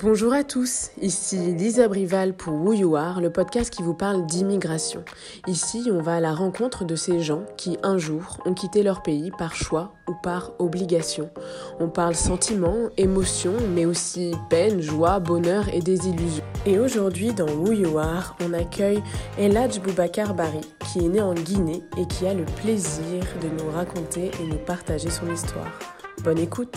[0.00, 4.26] Bonjour à tous, ici Lisa Brival pour Who You Are, le podcast qui vous parle
[4.26, 5.04] d'immigration.
[5.48, 9.02] Ici, on va à la rencontre de ces gens qui, un jour, ont quitté leur
[9.02, 11.30] pays par choix ou par obligation.
[11.80, 16.44] On parle sentiments, émotions, mais aussi peine, joie, bonheur et désillusion.
[16.64, 19.02] Et aujourd'hui, dans Who You Are, on accueille
[19.36, 20.60] Eladj Boubacar Bari,
[20.92, 24.58] qui est né en Guinée et qui a le plaisir de nous raconter et nous
[24.58, 25.76] partager son histoire.
[26.22, 26.76] Bonne écoute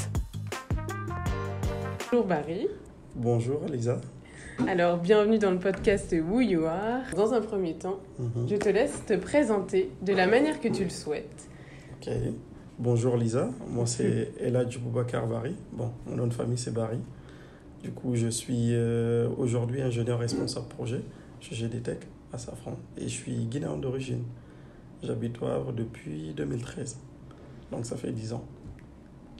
[2.11, 2.67] Bonjour Barry.
[3.15, 3.99] Bonjour Lisa.
[4.67, 7.01] Alors, bienvenue dans le podcast Who You Are.
[7.15, 8.47] Dans un premier temps, Mhm.
[8.49, 11.49] je te laisse te présenter de la manière que tu le souhaites.
[11.99, 12.11] Ok.
[12.79, 15.55] Bonjour Lisa, moi c'est Eladj Boubacar Bari.
[15.71, 16.97] Bon, mon nom de famille c'est Bari.
[17.83, 21.01] Du coup, je suis euh, aujourd'hui ingénieur responsable projet
[21.39, 21.99] chez GDTech
[22.33, 24.23] à Safran et je suis guinéen d'origine.
[25.03, 26.97] J'habite au Havre depuis 2013,
[27.71, 28.43] donc ça fait 10 ans.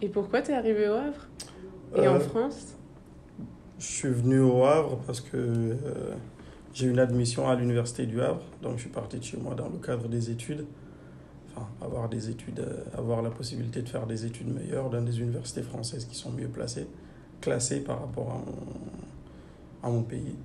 [0.02, 1.28] Et pourquoi t'es arrivé au Havre?
[1.96, 2.76] Et Euh, en France?
[3.82, 5.76] Je suis venu au Havre parce que euh,
[6.72, 9.70] j'ai une admission à l'université du Havre, donc je suis parti de chez moi dans
[9.70, 10.68] le cadre des études.
[11.50, 15.20] Enfin, avoir des études, euh, avoir la possibilité de faire des études meilleures dans des
[15.20, 16.86] universités françaises qui sont mieux placées,
[17.42, 20.36] classées par rapport à mon, à mon pays.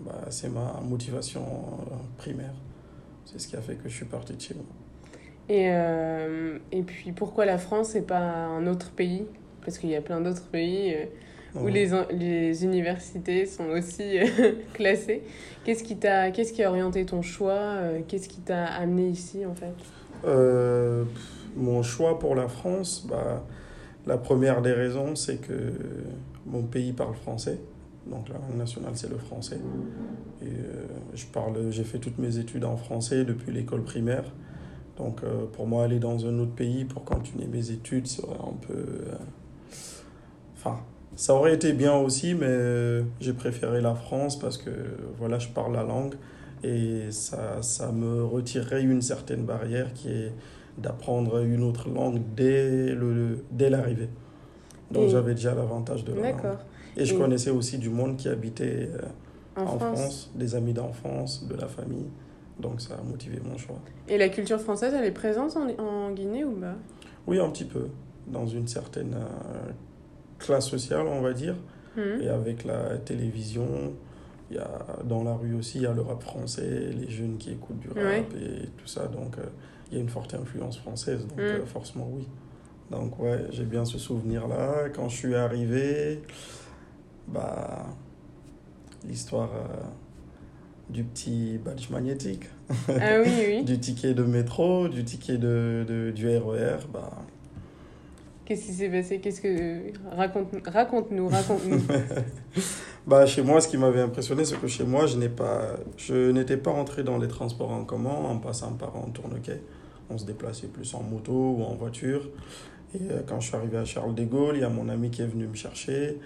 [0.00, 2.52] Bah, c'est ma motivation euh, primaire.
[3.24, 4.64] C'est ce qui a fait que je suis parti de chez moi.
[5.48, 5.70] et,
[6.72, 9.24] et puis pourquoi la France et pas un autre pays?
[9.64, 10.94] Parce qu'il y a plein d'autres pays
[11.54, 15.22] où les, les universités sont aussi euh, classées.
[15.64, 19.44] Qu'est-ce qui, t'a, qu'est-ce qui a orienté ton choix euh, Qu'est-ce qui t'a amené ici
[19.44, 19.74] en fait?
[20.24, 21.04] Euh,
[21.56, 23.44] mon choix pour la France, bah,
[24.06, 25.72] la première des raisons, c'est que
[26.46, 27.58] mon pays parle français.
[28.06, 29.60] Donc la langue nationale, c'est le français.
[30.42, 34.24] Et euh, je parle, j'ai fait toutes mes études en français depuis l'école primaire.
[34.96, 38.56] Donc euh, pour moi, aller dans un autre pays pour continuer mes études serait un
[38.66, 38.84] peu...
[40.56, 40.80] Enfin,
[41.16, 44.70] ça aurait été bien aussi, mais euh, j'ai préféré la France parce que
[45.18, 46.14] voilà, je parle la langue
[46.64, 50.32] et ça, ça me retirerait une certaine barrière qui est
[50.78, 54.08] d'apprendre une autre langue dès, le, dès l'arrivée.
[54.90, 56.36] Donc Et- j'avais déjà l'avantage de la langue.
[56.42, 56.58] D'accord.
[56.96, 58.98] Et je Et- connaissais aussi du monde qui habitait euh,
[59.56, 59.80] En, en, France.
[60.00, 60.30] France.
[60.34, 62.06] des amis d'enfance, de la famille.
[62.60, 63.76] Donc ça a motivé mon choix.
[64.08, 66.74] Et la culture française, elle est présente en, en Guinée ou pas?
[67.26, 67.88] Oui, un petit peu,
[68.26, 69.70] dans une certaine euh,
[70.42, 71.54] classe sociale, on va dire.
[71.96, 72.20] Mhm.
[72.22, 73.66] Et avec la télévision,
[74.50, 74.68] y a,
[75.04, 77.88] dans la rue aussi, il y a le rap français, les jeunes qui écoutent du
[77.88, 78.24] rap Ouais.
[78.40, 79.06] et tout ça.
[79.06, 79.42] Donc, euh,
[79.90, 81.26] il y a une forte influence française.
[81.26, 81.40] Donc, Mm.
[81.42, 82.26] euh, forcément, oui.
[82.90, 84.88] Donc, ouais, j'ai bien ce souvenir-là.
[84.94, 86.20] Quand je suis arrivé,
[87.28, 87.86] bah,
[89.08, 89.82] l'histoire euh,
[90.90, 92.44] du petit badge magnétique,
[92.88, 93.64] Ah oui, oui.
[93.64, 97.10] du ticket de métro, du ticket de, de- du RER, bah,
[98.52, 99.18] Qu'est-ce qui s'est passé?
[99.18, 99.80] Qu'est-ce que
[100.14, 101.80] raconte raconte-nous, raconte-nous.
[103.06, 106.30] Bah, chez moi, ce qui m'avait impressionné, c'est que chez moi, je n'ai pas, je
[106.30, 109.60] n'étais pas rentré dans les transports en commun en passant par un tourniquet.
[110.10, 112.28] On se déplaçait plus en moto ou en voiture.
[112.94, 115.10] Et euh, quand je suis arrivé à Charles de Gaulle, il y a mon ami
[115.10, 116.18] qui est venu me chercher.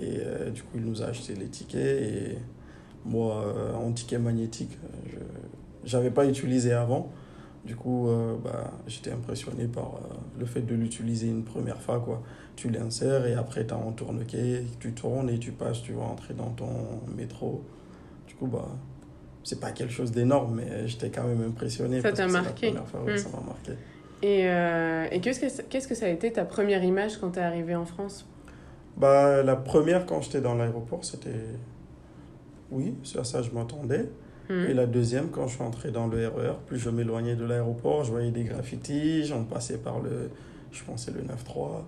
[0.00, 2.02] Et euh, du coup, il nous a acheté les tickets.
[2.02, 2.38] Et
[3.06, 4.76] moi, euh, en ticket magnétique,
[5.84, 7.12] je n'avais pas utilisé avant.
[7.64, 12.00] Du coup, euh, bah, j'étais impressionné par euh, le fait de l'utiliser une première fois.
[12.00, 12.22] Quoi
[12.58, 16.02] tu l'insères et après tu as un tourniquet, tu tournes et tu passes, tu vas
[16.02, 17.62] entrer dans ton métro.
[18.26, 18.66] Du coup, bah,
[19.44, 22.00] c'est pas quelque chose d'énorme, mais j'étais quand même impressionné.
[22.00, 22.68] Ça t'a la marqué.
[22.68, 23.72] première fois, ouais, ça m'a marqué.
[24.22, 27.40] Et, euh, et qu'est-ce, que, qu'est-ce que ça a été ta première image quand t'es
[27.40, 28.26] arrivé en France?
[28.96, 31.30] Bah, la première, quand j'étais dans l'aéroport, c'était.
[32.72, 34.10] Oui, c'est à ça je m'attendais.
[34.50, 38.04] Et la deuxième, quand je suis entré dans le RER, plus je m'éloignais de l'aéroport,
[38.04, 40.30] je voyais des graffitis, on passait par le.
[40.72, 41.82] Je pensais le 9-3,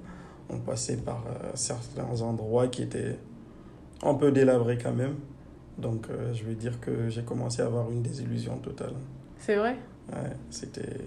[0.51, 3.19] on passait par euh, certains endroits qui étaient
[4.03, 5.17] un peu délabrés quand même.
[5.79, 8.95] Donc, euh, je vais dire que j'ai commencé à avoir une désillusion totale.
[9.39, 9.77] C'est vrai?
[10.13, 10.99] Ouais, c'était.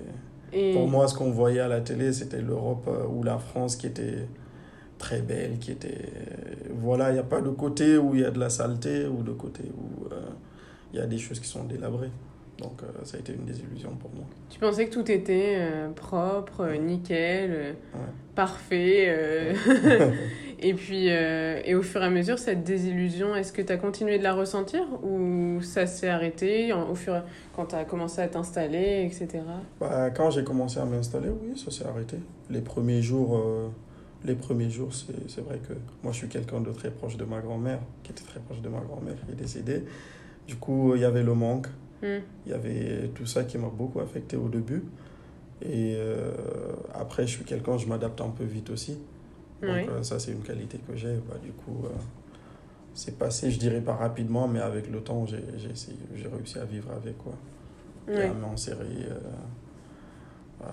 [0.52, 0.74] et...
[0.74, 3.86] Pour moi, ce qu'on voyait à la télé, c'était l'Europe euh, ou la France qui
[3.86, 4.28] était
[4.98, 6.10] très belle, qui était...
[6.80, 9.22] Voilà, il n'y a pas de côté où il y a de la saleté ou
[9.22, 10.08] de côté où
[10.94, 12.12] il y a des choses qui sont délabrées.
[12.60, 14.26] Donc euh, ça a été une désillusion pour moi.
[14.50, 18.00] Tu pensais que tout était euh, propre, euh, nickel, euh, Ouais.
[18.36, 19.54] parfait.
[20.60, 24.18] et puis, et au fur et à mesure, cette désillusion, est-ce que tu as continué
[24.20, 27.22] de la ressentir ou ça s'est arrêté en- au fur et-
[27.56, 29.44] quand tu as commencé à t'installer, etc.
[29.80, 32.18] Bah, quand j'ai commencé à m'installer, oui, ça s'est arrêté.
[32.52, 33.44] Les premiers jours,
[34.24, 35.74] les premiers jours c'est c'est vrai que
[36.04, 38.70] moi je suis quelqu'un de très proche de ma grand-mère, qui était très proche de
[38.70, 39.84] ma grand-mère, qui est décédée.
[40.48, 41.68] Du coup, il y avait le manque.
[42.02, 42.20] Hmm.
[42.46, 44.84] Il y avait tout ça qui m'a beaucoup affecté au début.
[45.62, 46.32] Et euh,
[46.94, 48.94] après, je suis quelqu'un, je m'adapte un peu vite aussi.
[49.62, 49.86] Donc Oui.
[49.90, 51.14] euh, ça, c'est une qualité que j'ai.
[51.30, 51.90] Bah, du coup, euh,
[52.94, 55.38] c'est passé, je dirais pas rapidement, mais avec le temps, j'ai
[56.28, 57.34] réussi à vivre avec, quoi.
[58.10, 60.66] Et à m'insérer, euh,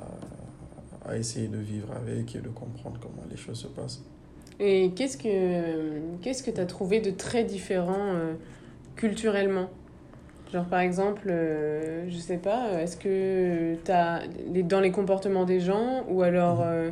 [1.04, 4.02] à, à essayer de vivre avec et de comprendre comment les choses se passent.
[4.58, 8.14] Et qu'est-ce que qu'est-ce que tu as trouvé de très différent
[8.96, 9.70] culturellement
[10.52, 14.22] Genre par exemple, euh, je sais pas, est-ce que t'as
[14.52, 16.64] les, dans les comportements des gens ou alors Mhm.
[16.66, 16.90] euh,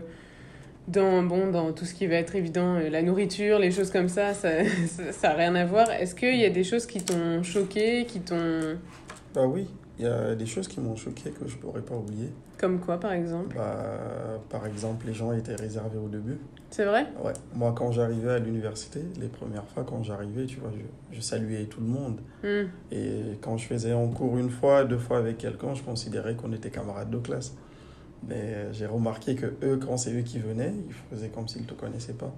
[0.87, 4.09] dans bon dans tout ce qui va être évident, euh, la nourriture, les choses comme
[4.09, 5.91] ça, ça ça, ça a rien à voir.
[5.91, 8.79] Est-ce qu'il y a des choses qui t'ont choqué, qui t'ont
[9.35, 9.67] Bah oui,
[9.99, 12.31] il y a des choses qui m'ont choqué que je ne pourrais pas oublier.
[12.57, 16.39] comme quoi par exemple Bah, par exemple, les gens étaient réservés au début.
[16.71, 17.33] C'est vrai Ouais.
[17.55, 21.65] Moi, quand j'arrivais à l'université, les premières fois, quand j'arrivais, tu vois, je, je saluais
[21.65, 22.21] tout le monde.
[22.45, 22.69] Hmm.
[22.93, 26.53] Et quand je faisais en cours une fois, deux fois avec quelqu'un, je considérais qu'on
[26.53, 27.55] était camarades de classe.
[28.29, 31.67] Mais j'ai remarqué que eux, quand c'est eux qui venaient, ils faisaient comme s'ils ne
[31.69, 32.33] te connaissaient pas.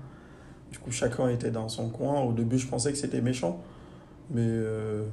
[0.71, 2.21] Du coup, chacun était dans son coin.
[2.21, 3.61] Au début, je pensais que c'était méchant.
[4.31, 5.05] Mais euh,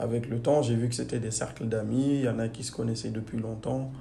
[0.00, 2.14] avec le temps, j'ai vu que c'était des cercles d'amis.
[2.14, 3.92] Il y en a qui se connaissaient depuis longtemps.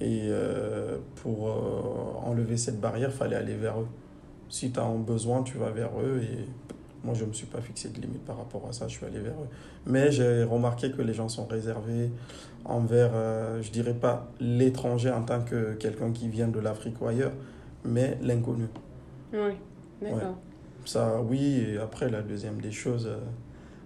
[0.00, 3.88] Et euh, pour euh, enlever cette barrière, il fallait aller vers eux.
[4.48, 6.22] Si tu as un besoin, tu vas vers eux.
[6.22, 6.46] Et
[7.04, 8.88] moi, je ne me suis pas fixé de limite par rapport à ça.
[8.88, 9.48] Je suis allé vers eux.
[9.86, 12.10] Mais j'ai remarqué que les gens sont réservés
[12.64, 17.06] envers, euh, je dirais pas l'étranger en tant que quelqu'un qui vient de l'Afrique ou
[17.06, 17.32] ailleurs,
[17.84, 18.68] mais l'inconnu.
[19.32, 19.52] Oui,
[20.00, 20.38] d'accord.
[20.84, 23.18] Ça, oui, et après, la deuxième des choses, euh,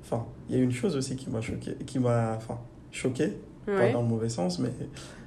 [0.06, 2.58] enfin, il y a une chose aussi qui m'a choqué, qui m'a, enfin,
[2.92, 3.32] choqué,
[3.66, 4.70] pas dans le mauvais sens, mais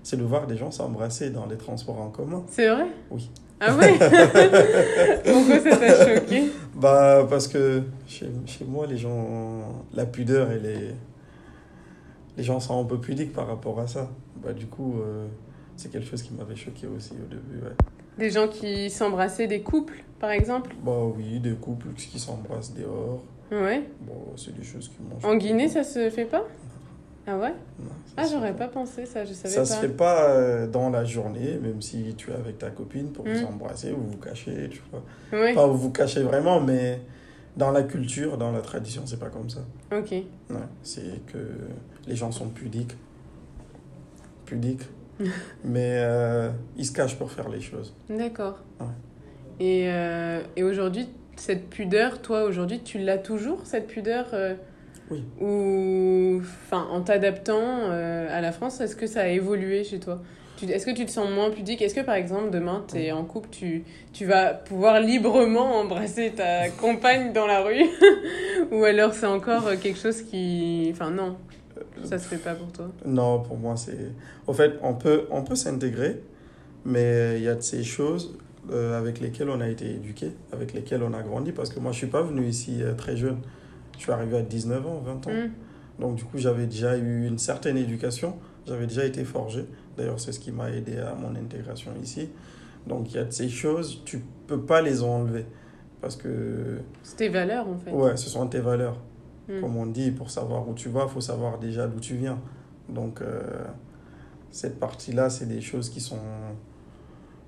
[0.03, 2.43] c'est de voir des gens s'embrasser dans les transports en commun.
[2.47, 2.87] C'est vrai?
[3.11, 3.29] Oui.
[3.59, 3.91] Ah ouais?
[5.25, 6.43] Pourquoi ça t'a choqué?
[6.75, 10.95] Bah, parce que chez, chez moi, les gens, la pudeur, est,
[12.37, 14.09] les gens sont un peu pudiques par rapport à ça.
[14.41, 15.27] Bah, du coup, euh,
[15.75, 17.75] c'est quelque chose qui m'avait choqué aussi au début, ouais.
[18.17, 20.75] Des gens qui s'embrassaient, des couples, par exemple?
[20.83, 23.21] Bah oui, des couples qui s'embrassent dehors.
[23.51, 23.83] Ouais.
[24.01, 25.35] Bon, c'est des choses qui m'ont En.
[25.35, 26.43] Guinée, ça se fait pas
[27.27, 29.65] Ah ouais Non, ça Ah, j'aurais pas pensé ça, je savais Ça pas.
[29.65, 33.25] se fait pas euh, dans la journée, même si tu es avec ta copine pour
[33.25, 35.01] vous embrasser, vous vous cachez, tu vois.
[35.39, 37.01] Ouais, Enfin, vous vous cachez vraiment, mais
[37.57, 39.61] dans la culture, dans la tradition, c'est pas comme ça.
[39.91, 40.11] ok.
[40.11, 40.25] Ouais,
[40.83, 41.37] c'est que
[42.07, 42.93] les gens sont pudiques.
[44.45, 44.83] Pudiques.
[45.65, 47.93] mais euh, ils se cachent pour faire les choses.
[48.09, 48.59] D'accord.
[48.79, 48.85] Ouais.
[49.59, 51.09] Et, euh, et aujourd'hui,
[51.39, 54.55] cette pudeur, toi, aujourd'hui, tu l'as toujours, cette pudeur euh,
[55.09, 55.23] Oui.
[55.39, 60.21] Ou, enfin, en t'adaptant euh, à la France, est-ce que ça a évolué chez toi?
[60.61, 61.81] Est-ce que tu te sens moins pudique?
[61.81, 66.33] Est-ce que, par exemple, demain, tu es en couple, tu, tu vas pouvoir librement embrasser
[66.35, 67.85] ta compagne dans la rue?
[68.71, 70.89] Ou alors c'est encore euh, quelque chose qui...
[70.91, 71.37] Enfin, non,
[72.03, 72.91] ça se fait pas pour toi?
[73.05, 74.11] Non, pour moi, c'est.
[74.47, 76.19] En fait, on peut, on peut s'intégrer,
[76.83, 78.37] mais il y a de ces choses
[78.71, 81.91] euh, avec lesquelles on a été éduqué, avec lesquelles on a grandi, parce que moi,
[81.91, 83.39] je suis pas venu ici euh, très jeune.
[83.97, 85.31] Je suis arrivé à 19 ans, 20 ans.
[85.31, 85.49] Hmm.
[86.01, 88.35] Donc, du coup, j'avais déjà eu une certaine éducation,
[88.65, 89.65] j'avais déjà été forgé.
[89.97, 92.29] D'ailleurs, c'est ce qui m'a aidé à mon intégration ici.
[92.87, 95.45] Donc, il y a de ces choses, tu peux pas les enlever.
[96.01, 97.91] Parce que, C'est tes valeurs, en fait.
[97.91, 98.97] ouais, ce sont tes valeurs.
[99.49, 99.61] Hmm.
[99.61, 102.39] Comme on dit, pour savoir où tu vas, il faut savoir déjà d'où tu viens.
[102.87, 103.41] Donc, euh,
[104.51, 106.19] cette partie-là, c'est des choses qui sont.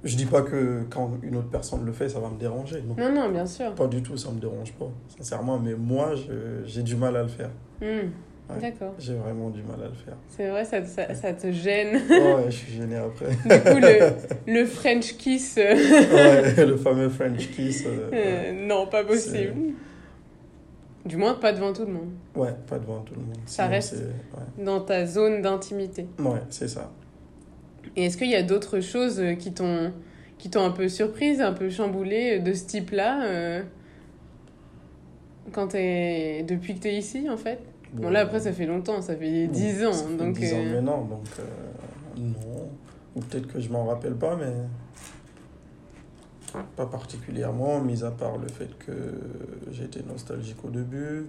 [0.03, 2.81] Je dis pas que quand une autre personne le fait, ça va me déranger.
[2.87, 3.73] Non, Non, non, bien sûr.
[3.75, 5.59] pas du tout, ça me dérange pas, sincèrement.
[5.59, 6.13] Mais moi,
[6.65, 7.51] j'ai du mal à le faire.
[7.81, 7.85] Hmm.
[8.49, 8.59] Ouais.
[8.59, 8.93] D'accord.
[8.99, 10.15] J'ai vraiment du mal à le faire.
[10.27, 11.95] C'est vrai, ça, ça, ça te gêne.
[12.09, 13.27] ouais, je suis gêné après.
[13.29, 17.83] Du coup, le, le French kiss, euh, ouais, le fameux French kiss.
[17.85, 18.17] euh, ouais.
[18.53, 19.53] euh, non, pas possible.
[21.05, 22.09] Du moins, pas devant tout le monde.
[22.35, 23.37] Ouais, pas devant tout le monde.
[23.45, 24.03] Ça Sinon, reste-
[24.57, 26.05] Dans ta zone d'intimité.
[26.19, 26.91] Ouais, c'est ça.
[27.95, 29.91] Et est-ce qu'il y a d'autres choses euh, qui t'ont
[30.37, 33.61] qui t'ont un peu surprise, un peu chamboulée euh, de ce type-là euh,
[35.51, 37.59] quand t'es depuis que t'es ici en fait?
[37.93, 40.57] Bon là après ça fait longtemps, ça fait 10 ans Ça fait donc 10 ans
[40.57, 41.43] euh, maintenant, donc euh,
[42.17, 42.69] non.
[43.15, 44.53] Ou peut-être que je m'en rappelle pas, mais
[46.75, 48.93] pas particulièrement, mis à part le fait que
[49.71, 51.25] j'étais nostalgique au début,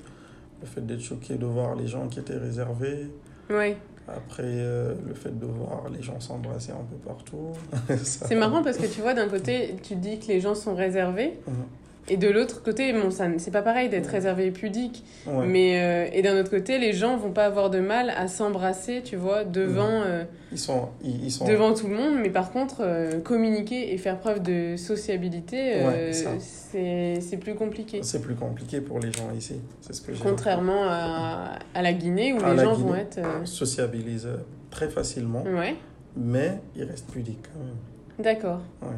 [0.61, 3.11] le fait d'être choqué de voir les gens qui étaient réservés,
[3.50, 3.76] ouais.
[4.09, 7.52] Après euh, le fait de voir les gens s'embrasser un peu partout.
[8.02, 10.75] Ça- C'est marrant parce que tu vois d'un côté tu dis que les gens sont
[10.75, 11.54] réservés Mhm.
[12.09, 14.12] Et de l'autre côté bon ça c'est pas pareil d'être Ouais.
[14.12, 15.47] réservé et pudique Ouais.
[15.47, 19.02] mais euh, et d'un autre côté les gens vont pas avoir de mal à s'embrasser
[19.04, 22.50] tu vois devant euh, Ils sont, ils, ils sont devant tout le monde, mais par
[22.50, 28.00] contre, euh, communiquer et faire preuve de sociabilité, Ouais, c'est c'est plus compliqué.
[28.02, 29.61] C'est plus compliqué pour les gens ici.
[29.80, 33.21] C'est ce que Contrairement à, à la Guinée, où À les gens vont être...
[33.47, 34.28] sociabilise
[34.71, 35.44] très facilement,
[36.16, 37.76] mais ils restent pudiques quand même.
[38.18, 38.61] d'accord.
[38.82, 38.88] Ouais.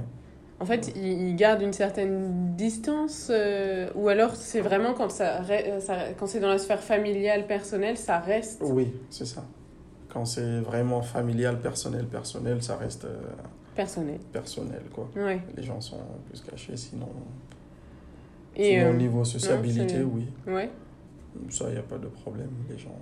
[0.64, 5.42] En fait, ils, gardent une certaine distance euh, ou alors c'est vraiment quand, ça,
[5.80, 9.44] ça- quand c'est dans la sphère familiale, personnelle, ça reste Oui, c'est ça.
[10.08, 13.20] Quand c'est vraiment familial, personnel, personnel, ça reste euh,
[13.74, 14.18] personnel.
[14.32, 15.06] personnel, quoi.
[15.16, 15.38] Ouais.
[15.54, 17.10] Les gens sont plus cachés, sinon,
[18.56, 20.28] Et, sinon euh, au niveau sociabilité, c'est- oui.
[20.46, 20.70] ouais.
[21.50, 22.48] Ça, il n'y a pas de problème.
[22.70, 22.96] Les gens...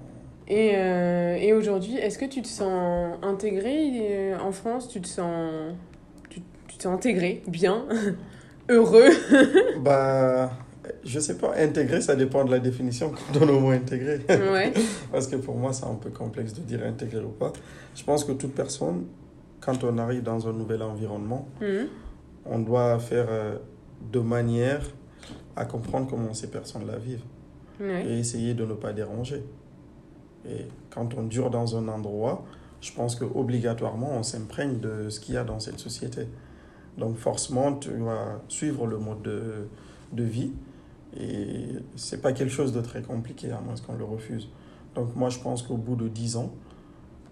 [0.48, 4.88] Et, euh, et aujourd'hui, est-ce que tu te sens intégré euh, en France?
[4.88, 5.74] Tu te sens,
[6.82, 7.84] tu, tu te sens intégré, bien,
[8.68, 9.10] heureux
[9.82, 10.50] Bah,
[11.04, 13.68] je sais pas, intégrer, ça dépend de la définition qu'on donne au mot.
[13.70, 14.72] Ouais.
[15.12, 17.52] Parce que pour moi, c'est un peu complexe de dire intégrer ou pas.
[17.94, 19.04] Je pense que toute personne,
[19.60, 21.86] quand on arrive dans un nouvel environnement, Mhm.
[22.46, 23.56] on doit faire euh,
[24.12, 24.82] de manière
[25.54, 27.22] à comprendre comment ces personnes-là vivent
[27.80, 28.04] Ouais.
[28.06, 29.42] et essayer de ne pas déranger.
[30.48, 32.44] Et quand on dure dans un endroit,
[32.80, 36.26] je pense que obligatoirement on s'imprègne de ce qu'il y a dans cette société.
[36.98, 39.68] Donc forcément, tu vas suivre le mode de,
[40.12, 40.52] de vie
[41.16, 44.48] et c'est pas quelque chose de très compliqué à moins qu'on le refuse.
[44.94, 46.50] Donc moi, je pense qu'au bout de 10 ans,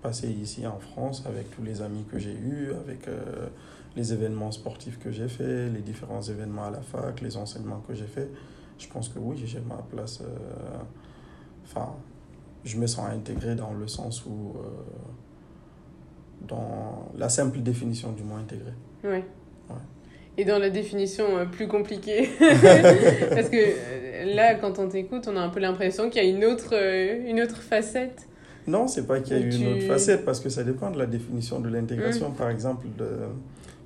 [0.03, 3.49] passé ici en France avec tous les amis que j'ai eus, avec euh,
[3.97, 7.95] les événements sportifs que j'ai faits, les différents événements à la fac, les enseignements que
[7.95, 8.31] j'ai faits,
[8.79, 10.23] je pense que oui, j'ai ma place.
[10.23, 10.79] euh,
[11.65, 11.93] Enfin,
[12.65, 14.55] je me sens intégré dans le sens où.
[14.59, 14.69] euh,
[16.49, 18.73] dans la simple définition du mot intégré.
[19.05, 19.25] Ouais.
[20.39, 25.37] Et dans la définition euh, plus compliquée, parce que euh, là, quand on t'écoute, on
[25.37, 28.27] a un peu l'impression qu'il y a une autre, euh, une autre facette.
[28.67, 30.99] Non, c'est pas qu'il y a tu- une autre facette, parce que ça dépend de
[30.99, 32.31] la définition de l'intégration.
[32.31, 32.87] Par exemple,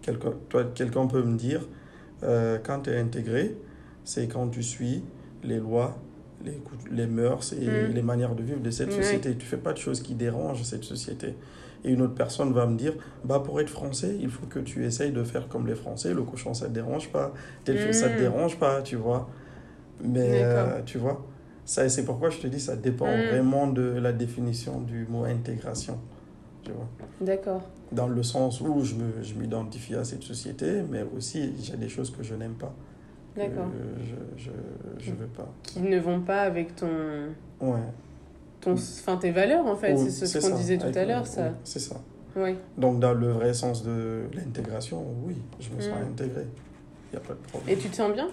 [0.03, 1.67] quelqu'un, toi, quelqu'un peut me dire,
[2.23, 3.55] euh, quand tu es intégré,
[4.05, 5.03] c'est quand tu suis
[5.43, 5.97] les lois,
[6.45, 6.61] les,
[6.93, 7.95] les mœurs et Mm.
[7.95, 9.35] les manières de vivre de cette société.
[9.37, 11.35] Tu fais pas de choses qui dérangent cette société.
[11.85, 14.85] Et une autre personne va me dire, bah pour être français, il faut que tu
[14.87, 16.15] essayes de faire comme les Français.
[16.15, 17.33] Le cochon, ça te dérange pas.
[17.65, 18.19] Telle chose, ça te Mm.
[18.19, 19.29] dérange pas, tu vois.
[20.03, 21.23] Mais euh, tu vois,
[21.67, 23.29] ça, c'est pourquoi je te dis, ça dépend Mm.
[23.29, 25.99] vraiment de la définition du mot intégration.
[26.63, 26.89] Tu vois.
[27.21, 27.63] D'accord.
[27.93, 31.91] Dans le sens où je me- je m'identifie à cette société, mais aussi j'ai des
[31.91, 32.75] choses que je n'aime pas.
[33.37, 33.67] D'accord.
[34.37, 34.51] Je, je,
[34.99, 35.49] je veux pas.
[35.65, 36.89] Qui ne vont pas avec ton,
[37.61, 37.79] Ouais.
[38.65, 39.95] Ton, enfin tes valeurs en fait.
[39.95, 41.53] Oui, c'est ce qu'on disait tout Avec à l'heure, oui, ça.
[41.65, 41.97] c'est ça.
[42.77, 46.13] Donc, dans le vrai sens de l'intégration, oui, je me sens Mm.
[46.13, 46.47] intégré.
[47.13, 47.79] Il n'y a pas de Et problème.
[47.79, 48.29] tu te sens bien?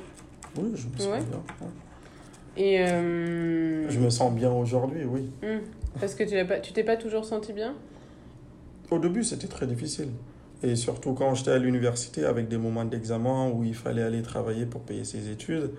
[0.57, 1.19] Oui, je me sens Ouais.
[1.29, 1.37] bien.
[1.61, 1.67] ouais.
[2.57, 5.29] Et euh, Je me sens bien aujourd'hui, oui.
[5.43, 5.59] hmm,
[5.99, 7.75] parce que tu l'as pas, tu t'es pas toujours senti bien?
[8.89, 10.09] Au début, c'était très difficile.
[10.63, 14.65] Et surtout quand j'étais à l'université avec des moments d'examen où il fallait aller travailler
[14.65, 15.71] pour payer ses études,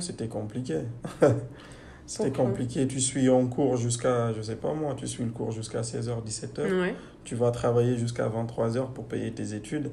[0.00, 0.80] c'était compliqué.
[2.10, 2.86] c'était compliqué.
[2.86, 6.22] Tu suis un cours jusqu'à, je sais pas moi, tu suis le cours jusqu'à 16h,
[6.24, 6.80] 17h.
[6.80, 6.94] Ouais.
[7.24, 9.90] Tu vas travailler jusqu'à 23h pour payer tes études.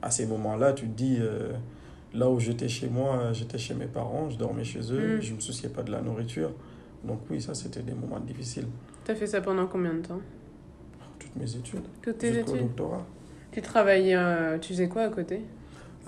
[0.00, 1.52] À ces moments-là, tu te dis, euh,
[2.14, 5.20] là où j'étais chez moi, j'étais chez mes parents, je dormais chez eux, Mm.
[5.20, 6.52] je me souciais pas de la nourriture.
[7.04, 8.66] Donc oui, ça, c'était des moments difficiles.
[9.04, 10.20] T'as fait ça pendant combien de temps?
[11.18, 12.56] Toutes mes études, Toutes tes études?
[12.62, 13.04] doctorat.
[13.52, 15.42] Tu travaillais, euh, tu faisais quoi à côté?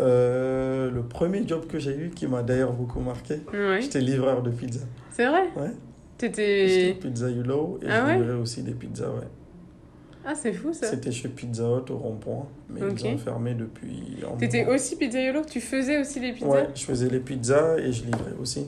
[0.00, 3.80] Euh, le premier job que j'ai eu, qui m'a d'ailleurs beaucoup marqué, Ouais.
[3.80, 4.80] j'étais livreur de pizza.
[5.10, 5.48] C'est vrai?
[5.56, 5.70] Ouais.
[6.18, 6.68] T'étais.
[6.68, 8.16] J'étais Pizza Yulo et Ah je ouais?
[8.18, 9.26] livrais aussi des pizzas, ouais.
[10.24, 10.86] Ah, c'est fou ça.
[10.86, 15.60] C'était chez Pizza Hut au rond-point, mais ils ont fermé depuis T'étais aussi pizzaiolo Tu
[15.60, 16.46] faisais aussi les pizzas?
[16.48, 18.66] Ouais, je faisais les pizzas et je livrais aussi.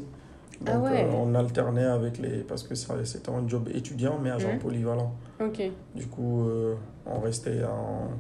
[0.63, 1.05] Donc Ah ouais.
[1.05, 2.39] euh, on alternait avec les...
[2.39, 5.13] Parce que c'était un job étudiant, mais agent polyvalent.
[5.45, 5.61] Ok.
[5.95, 6.75] Du coup, euh,
[7.05, 8.11] on restait en,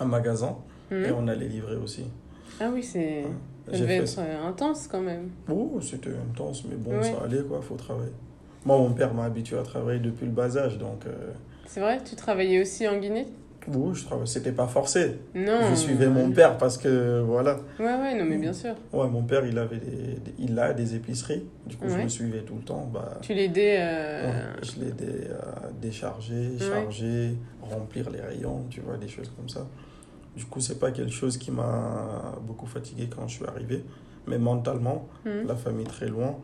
[0.00, 0.56] en magasin
[0.90, 2.04] Et on allait livrer aussi.
[2.60, 3.24] Ah oui, c'est.
[3.70, 4.22] Ça devait fait être ça.
[4.22, 5.28] euh, intense quand même.
[5.50, 7.02] Oh, c'était intense, mais bon, Ouais.
[7.02, 8.12] ça allait quoi, faut travailler.
[8.64, 11.12] Moi, mon père m'a habitué à travailler depuis le bas âge, donc euh,
[11.66, 11.98] C'est vrai?
[12.04, 13.26] Tu travaillais aussi en Guinée?
[13.70, 14.26] Oui, je travaillais.
[14.26, 15.18] C'était pas forcé.
[15.34, 15.60] Non.
[15.70, 17.58] Je suivais mon père parce que voilà.
[17.78, 18.74] Ouais, ouais, non, mais bien sûr.
[18.94, 21.44] Ouais, mon père, il avait des, il a des épiceries.
[21.66, 22.02] Du coup, je Ouais.
[22.04, 22.88] le suivais tout le temps.
[22.92, 23.76] Bah, Tu l'aidais.
[23.78, 29.50] euh, ouais, je l'aidais à décharger, charger, remplir les rayons, tu vois, des choses comme
[29.50, 29.66] ça.
[30.38, 33.84] Du coup, c'est pas quelque chose qui m'a beaucoup fatigué quand je suis arrivé.
[34.28, 35.48] Mais mentalement, hmm.
[35.48, 36.38] la famille très loin,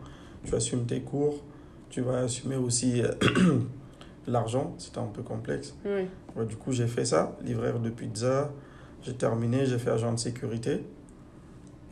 [0.45, 1.45] tu assumes tes cours,
[1.91, 3.03] tu vas assumer aussi
[4.27, 5.77] l'argent, c'était un peu complexe.
[5.85, 6.09] Ouais,
[6.45, 8.51] du coup, j'ai fait ça, livreur de pizza,
[9.03, 10.85] j'ai terminé, j'ai fait agent de sécurité.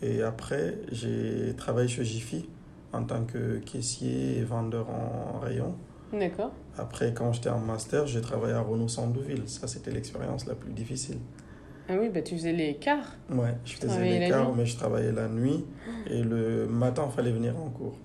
[0.03, 2.49] Et après, j'ai travaillé chez Jiffy
[2.93, 5.77] en tant que caissier et vendeur en rayon.
[6.13, 6.51] D'accord.
[6.77, 9.49] Après, quand j'étais en master, j'ai travaillé à Renault Sandouville.
[9.49, 11.19] Ça, c'était l'expérience la plus difficile.
[11.89, 13.17] Ah oui, bah tu faisais les quarts.
[13.31, 15.65] Ouais, je faisais les quarts, mais je travaillais la nuit.
[16.09, 17.97] Et le matin, il fallait venir en cours.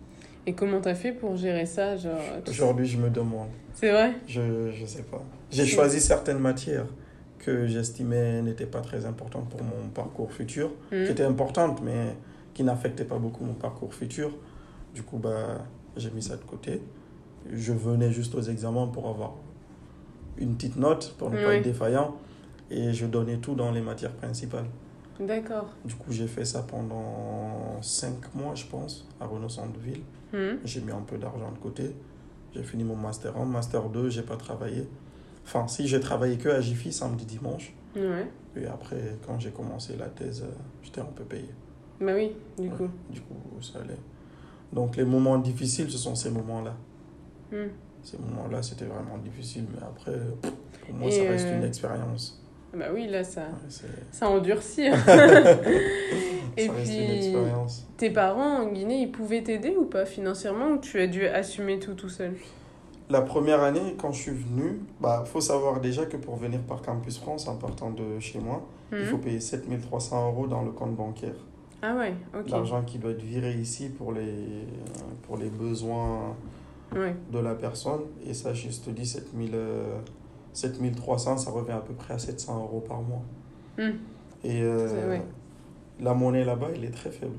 [0.46, 2.18] Et comment t'as fait pour gérer ça genre,
[2.48, 3.50] Aujourd'hui, je me demande.
[3.74, 4.14] C'est vrai?
[4.28, 5.22] Je je sais pas.
[5.52, 6.86] J'ai choisi certaines matières
[7.40, 11.06] que j'estimais n'était pas très importante pour mon parcours futur, Mhm.
[11.06, 12.16] qui était importante, mais
[12.54, 14.32] qui n'affectait pas beaucoup mon parcours futur.
[14.96, 15.60] Du coup, bah,
[15.96, 16.82] j'ai mis ça de côté.
[17.54, 19.34] Je venais juste aux examens pour avoir
[20.38, 22.16] une petite note, pour ne pas être défaillant,
[22.70, 24.68] et je donnais tout dans les matières principales.
[25.20, 25.74] D'accord.
[25.84, 30.02] Du coup, j'ai fait ça pendant 5 mois, je pense, à Renault Centreville.
[30.34, 30.60] Mhm.
[30.64, 31.96] J'ai mis un peu d'argent de côté.
[32.54, 33.46] J'ai fini mon Master 1.
[33.46, 34.88] Master 2, j'ai pas travaillé.
[35.46, 37.74] Enfin, si, j'ai travaillé que à Jiffy, samedi, dimanche.
[37.96, 38.28] Ouais.
[38.56, 40.52] Et après, quand j'ai commencé la thèse, euh,
[40.84, 41.50] j'étais un peu payé.
[42.00, 42.90] Bah oui, du coup.
[43.10, 43.98] Du coup, ça allait.
[44.72, 46.76] Donc, les moments difficiles, ce sont ces moments-là.
[47.52, 47.70] Mhm.
[48.04, 49.66] Ces moments-là, c'était vraiment difficile.
[49.74, 50.20] Mais après,
[50.86, 52.40] pour moi, Et, ça reste euh, une expérience.
[52.76, 54.88] Bah oui, là, ça, Ouais, c'est- ça endurcit.
[56.58, 57.34] Et ça puis,
[57.98, 61.80] tes parents en Guinée, ils pouvaient t'aider ou pas financièrement ou tu as dû assumer
[61.80, 62.34] tout tout seul?
[63.10, 66.82] La première année, quand je suis venu, bah, faut savoir déjà que pour venir par
[66.82, 69.06] Campus France, en partant de chez moi, il Mhm.
[69.06, 71.36] faut payer 7300 euros dans le compte bancaire.
[71.82, 72.50] Ah ouais, ok.
[72.50, 74.66] L'argent qui doit être viré ici pour les,
[75.24, 76.36] pour les besoins
[76.96, 77.16] Ouais.
[77.32, 78.02] de la personne.
[78.26, 79.98] Et ça, je te dis, 7000, euh,
[80.58, 83.22] 7300, ça revient à peu près à 700 euros par mois.
[83.78, 83.98] Hmm.
[84.44, 85.22] Et euh, ouais.
[86.00, 87.36] la monnaie là-bas, elle est très faible.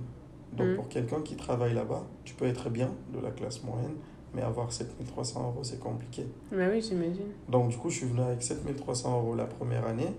[0.56, 0.76] Donc Hmm.
[0.76, 3.96] pour quelqu'un qui travaille là-bas, tu peux être bien de la classe moyenne,
[4.34, 6.26] mais avoir 7300 euros, c'est compliqué.
[6.52, 7.32] Bah oui, j'imagine.
[7.48, 10.14] Donc du coup, je suis venu avec 7300 euros la première année.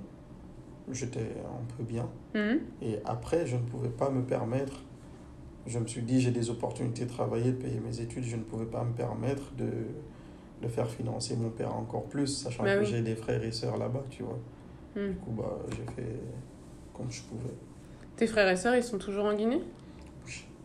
[0.92, 2.08] J'étais un peu bien.
[2.36, 2.60] Mhm.
[2.82, 4.84] Et après, je ne pouvais pas me permettre.
[5.66, 8.24] Je me suis dit, j'ai des opportunités de travailler, de payer mes études.
[8.24, 9.70] Je ne pouvais pas me permettre de,
[10.62, 12.86] de faire financer mon père encore plus, sachant Bah que oui.
[12.88, 14.38] j'ai des frères et sœurs là-bas, tu vois.
[14.96, 15.10] Mhm.
[15.14, 16.10] Du coup, bah, j'ai fait
[16.94, 17.54] comme je pouvais.
[18.18, 19.62] Tes frères et sœurs, ils sont toujours en Guinée?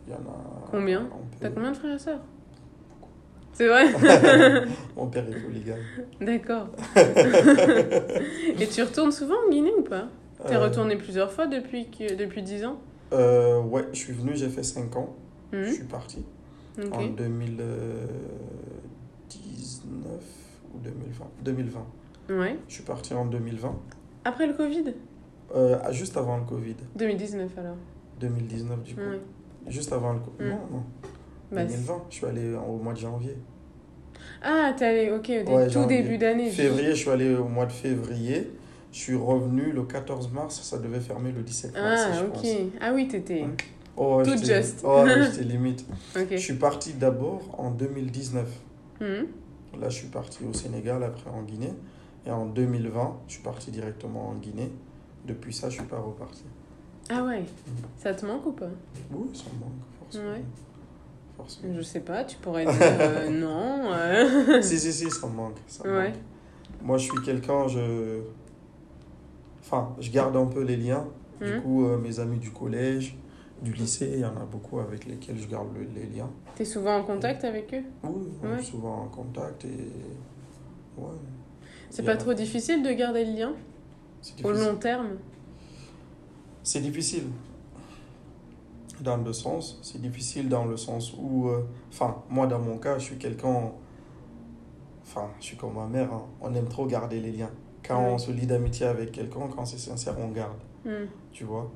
[0.07, 0.67] Il y en a.
[0.69, 1.09] Combien?
[1.39, 2.19] T'as combien de frères et sœurs?
[3.53, 3.85] C'est vrai?
[4.97, 5.77] Mon père est polygame.
[6.19, 6.67] D'accord.
[8.59, 10.09] et tu retournes souvent en Guinée ou pas?
[10.45, 12.77] T'es Euh, retourné plusieurs fois depuis, que, depuis 10 ans?
[13.13, 15.15] Euh, Ouais, je suis venu, j'ai fait 5 ans.
[15.53, 15.71] Je Mhm.
[15.73, 16.25] suis parti
[16.91, 17.07] en
[19.39, 20.21] 2019
[20.73, 21.25] ou 2020.
[21.43, 21.85] 2020.
[22.29, 22.57] Ouais.
[22.67, 23.75] Je suis parti en 2020.
[24.23, 24.93] Après le Covid?
[25.55, 26.75] Euh, juste avant le Covid.
[26.95, 27.75] 2019 alors.
[28.19, 29.01] 2019 du coup.
[29.01, 29.19] Ouais.
[29.67, 30.49] Juste avant le Covid.
[30.49, 30.51] Mm.
[30.51, 30.83] Non, non.
[31.51, 32.03] Bah, 2020.
[32.09, 33.37] Je suis allé au mois de janvier.
[34.41, 36.01] Ah, t'es allé, ok, au Ouais, tout janvier.
[36.01, 36.49] début d'année.
[36.49, 38.51] Février, je suis allé au mois de février.
[38.91, 40.61] Je suis revenu le 14 mars.
[40.63, 42.33] Ça devait fermer le 17 mars, Ah, je ok.
[42.33, 42.45] pense.
[42.81, 43.41] Ah oui, t'étais.
[43.41, 43.49] Ouais.
[43.97, 44.81] Oh, Tout juste.
[44.83, 45.85] Oh, j'étais limite.
[46.31, 48.47] Je suis parti d'abord en 2019.
[49.01, 49.27] Mhm.
[49.79, 51.73] Là, je suis parti au Sénégal, après en Guinée.
[52.25, 54.71] Et en 2020, je suis parti directement en Guinée.
[55.27, 56.43] Depuis ça, je suis pas reparti.
[57.09, 57.43] Ah ouais.
[57.97, 58.69] Ça te manque ou pas?
[59.11, 60.31] Oui, ça me manque, forcément.
[60.31, 60.43] Ouais.
[61.37, 61.73] Forcément.
[61.75, 63.91] Je sais pas, tu pourrais dire euh, non.
[63.93, 64.61] euh.
[64.61, 65.57] si, si, si, ça me manque.
[65.67, 66.07] ça me Ouais.
[66.09, 66.15] manque.
[66.81, 68.21] Moi, je suis quelqu'un, je.
[69.61, 71.05] Enfin, je garde un peu les liens.
[71.41, 71.61] Du Mhm.
[71.61, 73.17] coup, euh, mes amis du collège,
[73.61, 76.29] du lycée, il y en a beaucoup avec lesquels je garde le- les liens.
[76.55, 77.83] T'es souvent en contact avec eux?
[78.03, 78.59] Oui, on Ouais.
[78.59, 79.91] est souvent en contact et.
[80.97, 81.07] Ouais.
[81.89, 83.53] C'est pas a- trop difficile de garder le lien?
[84.43, 85.17] Au long terme?
[86.63, 87.25] C'est difficile.
[89.01, 89.79] Dans deux sens.
[89.81, 91.47] C'est difficile dans le sens où.
[91.49, 93.71] euh, Enfin, moi, dans mon cas, je suis quelqu'un.
[95.03, 96.11] Enfin, je suis comme ma mère.
[96.13, 96.23] hein.
[96.41, 97.51] On aime trop garder les liens.
[97.87, 98.11] Quand Ouais.
[98.11, 100.57] on se lie d'amitié avec quelqu'un, quand c'est sincère, on garde.
[100.83, 101.05] Hmm.
[101.31, 101.69] Tu vois?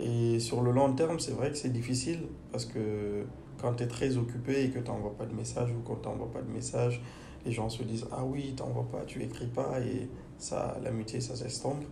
[0.00, 2.20] Et sur le long terme, c'est vrai que c'est difficile
[2.52, 3.24] parce que
[3.60, 6.08] quand tu es très occupé et que tu n'envoies pas de message ou quand tu
[6.08, 7.02] n'envoies pas de message,
[7.44, 10.08] les gens se disent Ah oui, tu n'envoies pas, tu écris pas et
[10.38, 11.84] ça, l'amitié, ça s'estompe.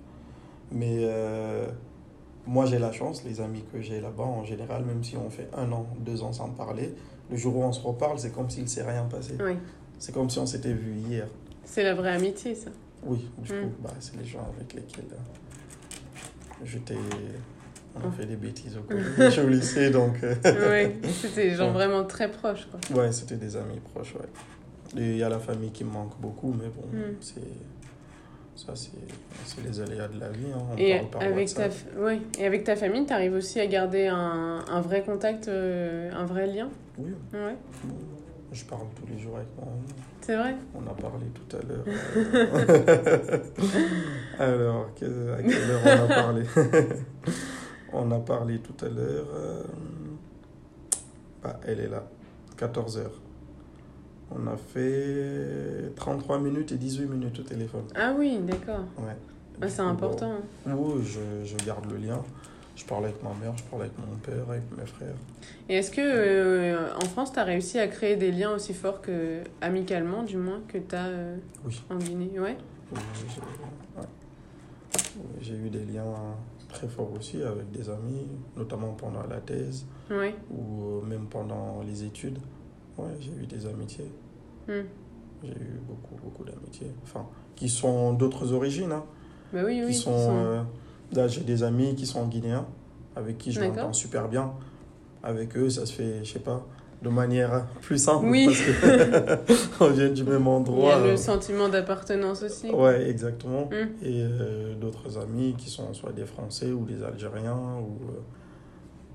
[0.71, 1.69] Mais euh,
[2.47, 5.49] moi, j'ai la chance, les amis que j'ai là-bas, en général, même si on fait
[5.57, 6.95] un an, deux ans sans parler,
[7.31, 9.35] le jour où on se reparle, c'est comme s'il ne s'est rien passé.
[9.45, 9.55] Oui.
[9.99, 11.27] C'est comme si on s'était vu hier.
[11.65, 12.71] C'est la vraie amitié, ça.
[13.05, 13.63] Oui, du Mm.
[13.63, 16.95] coup, bah, c'est les gens avec lesquels euh, j'étais.
[18.03, 20.17] On a fait des bêtises au collège, au lycée, donc.
[20.23, 20.35] euh,
[21.03, 21.73] oui, c'était des gens Ouais.
[21.73, 22.79] vraiment très proches, quoi.
[23.03, 24.29] ouais, c'était des amis proches, ouais.
[24.97, 27.15] Il y a la famille qui me manque beaucoup, mais bon, Mm.
[27.21, 27.41] c'est.
[28.55, 30.47] Ça, c'est les aléas de la vie.
[30.55, 30.63] Hein.
[30.73, 32.21] On Et parle par avec, ta, f- ouais.
[32.39, 36.47] Et avec ta famille, t'arrives aussi à garder un, un vrai contact, euh, un vrai
[36.47, 36.71] lien?
[36.97, 37.55] Oui, Ouais,
[38.53, 39.83] je parle tous les jours avec mon maman.
[40.23, 40.55] c'est vrai?
[40.75, 41.85] On a parlé tout à l'heure.
[44.39, 46.43] Alors, à quelle heure on a parlé?
[47.93, 49.27] On a parlé tout à l'heure.
[49.35, 49.63] euh,
[51.43, 52.03] Bah, elle est là,
[52.57, 53.21] 14 heures.
[54.31, 57.85] On a fait 33 minutes et 18 minutes au téléphone.
[57.95, 58.81] Ah oui, d'accord.
[58.99, 59.15] Ouais.
[59.63, 60.33] Ah, Du c'est important.
[60.67, 60.75] hein.
[60.77, 62.21] Oui, je, je garde le lien.
[62.75, 65.15] Je parle avec ma mère, je parle avec mon père, avec mes frères.
[65.69, 69.01] Et est-ce que euh, en France, tu as réussi à créer des liens aussi forts
[69.01, 71.09] que amicalement, du moins, que tu as
[71.65, 71.83] Oui.
[71.89, 72.39] en Guinée?
[72.39, 72.57] Ouais.
[72.93, 72.99] Oui,
[73.97, 74.03] ouais.
[75.41, 76.05] J'ai eu des liens
[76.69, 78.27] très forts aussi avec des amis,
[78.57, 80.35] notamment pendant la thèse Oui.
[80.51, 82.39] ou euh, même pendant les études.
[82.99, 84.11] Ouais, j'ai eu des amitiés.
[84.69, 84.83] Hmm.
[85.45, 86.91] J'ai eu beaucoup, beaucoup d'amitiés.
[87.03, 88.93] Enfin, qui sont d'autres origines.
[88.93, 89.05] Hein,
[89.53, 89.89] Bah oui, oui.
[89.93, 90.63] qui sont, sont- euh,
[91.13, 92.67] là, j'ai des amis qui sont guinéens,
[93.15, 94.53] avec qui je m'entends super bien.
[95.23, 96.65] Avec eux, ça se fait, je sais pas,
[97.03, 98.27] de manière plus simple.
[98.27, 98.47] Oui.
[98.47, 98.61] Parce
[99.67, 100.97] que on vient du même Il y endroit.
[100.97, 102.71] a le sentiment d'appartenance aussi.
[102.71, 103.67] Ouais, exactement.
[103.67, 103.89] Hmm.
[104.03, 108.21] Et euh, d'autres amis qui sont soit des Français ou des Algériens ou euh,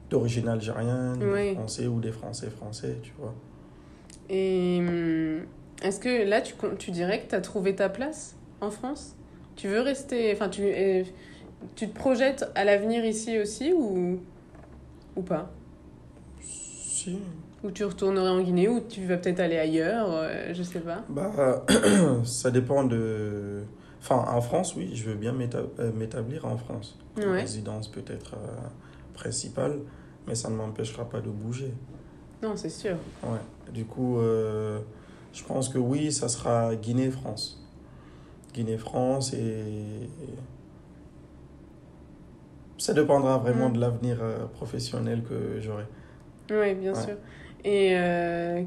[0.10, 1.54] d'origine algérienne, des.
[1.56, 3.34] Français ou des Français français, tu vois.
[4.30, 5.42] Et hum,
[5.82, 9.16] est-ce que là, tu, tu dirais que tu as trouvé ta place en France?
[9.56, 10.32] Tu veux rester.
[10.34, 11.04] Enfin, tu, euh,
[11.76, 14.20] tu te projettes à l'avenir ici aussi ou,
[15.16, 15.52] ou pas?
[16.42, 17.18] Si.
[17.64, 21.04] Ou tu retournerais en Guinée ou tu vas peut-être aller ailleurs euh, Je sais pas.
[21.10, 21.64] Bah,
[22.24, 23.62] ça dépend de.
[24.02, 25.36] Enfin, en France, oui, je veux bien
[25.80, 26.98] euh, m'établir en France.
[27.18, 27.42] Ouais.
[27.42, 28.48] Résidence peut-être euh,
[29.14, 29.80] principale,
[30.28, 31.72] mais ça ne m'empêchera pas de bouger.
[32.42, 32.96] Non, c'est sûr.
[33.24, 33.72] Ouais.
[33.72, 34.80] Du coup, euh,
[35.34, 37.64] je pense que oui, ça sera Guinée-France.
[38.56, 40.10] Guinée-France et.
[42.80, 43.74] Ça dépendra vraiment Mm.
[43.74, 44.18] de l'avenir
[44.54, 45.84] professionnel que j'aurai.
[46.50, 47.00] Oui, bien Ouais.
[47.04, 47.16] sûr.
[47.64, 48.64] Et euh,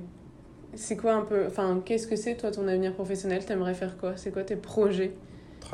[0.75, 1.47] c'est quoi un peu.
[1.47, 3.45] Enfin, qu'est-ce que c'est toi ton avenir professionnel?
[3.45, 4.17] T'aimerais faire quoi?
[4.17, 5.15] C'est quoi tes projets?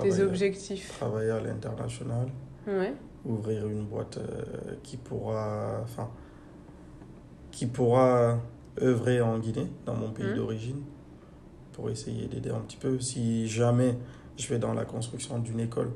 [0.00, 0.88] Tes objectifs?
[0.98, 2.28] Travailler à l'international.
[2.66, 2.92] Ouais.
[3.24, 6.08] ouvrir une boîte euh, qui pourra enfin
[7.50, 8.38] qui pourra
[8.80, 10.36] œuvrer en Guinée dans mon pays Mhm.
[10.36, 10.82] d'origine
[11.72, 13.96] pour essayer d'aider un petit peu si jamais
[14.38, 15.90] je vais dans la construction d'une école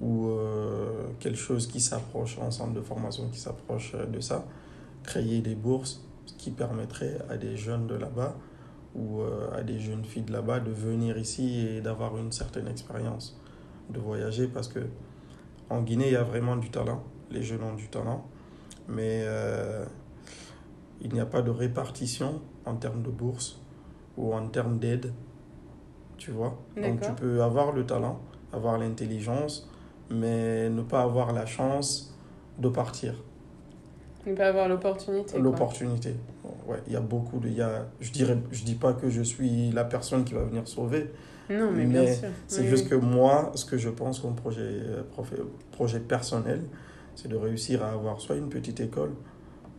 [0.00, 4.44] ou euh, quelque chose qui s'approche un centre de formation qui s'approche de ça
[5.04, 6.04] créer des bourses
[6.38, 8.36] qui permettraient à des jeunes de là-bas
[8.94, 12.68] ou euh, à des jeunes filles de là-bas de venir ici et d'avoir une certaine
[12.68, 13.38] expérience
[13.90, 14.80] de voyager parce que
[15.72, 17.02] en Guinée, il y a vraiment du talent.
[17.30, 18.26] Les jeunes ont du talent.
[18.88, 19.86] Mais euh,
[21.00, 23.58] il n'y a pas de répartition en termes de bourse
[24.18, 25.14] ou en termes d'aide.
[26.18, 28.20] Tu vois Donc tu peux avoir le talent,
[28.52, 29.70] avoir l'intelligence,
[30.10, 32.14] mais ne pas avoir la chance
[32.58, 33.14] de partir.
[34.26, 35.38] Ne pas avoir l'opportunité.
[35.38, 36.14] L'opportunité.
[36.66, 37.48] Ouais, il y a beaucoup de.
[37.48, 40.44] il Y a, je dirais, je dis pas que je suis la personne qui va
[40.44, 41.10] venir sauver,
[41.50, 42.28] Non, mais, bien sûr.
[42.46, 42.90] c'est Oui, juste oui.
[42.90, 45.02] que moi, ce que je pense comme projet, euh,
[45.72, 46.62] projet personnel,
[47.16, 49.10] c'est de réussir à avoir soit une petite école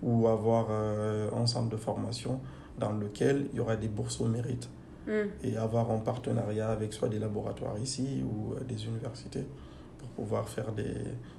[0.02, 2.42] ou avoir euh, un centre de formation
[2.78, 4.70] dans lequel il y aura des bourses au mérite
[5.06, 5.28] Hmm.
[5.44, 9.46] et avoir un partenariat avec soit des laboratoires ici ou euh, des universités
[10.16, 10.94] pouvoir faire des...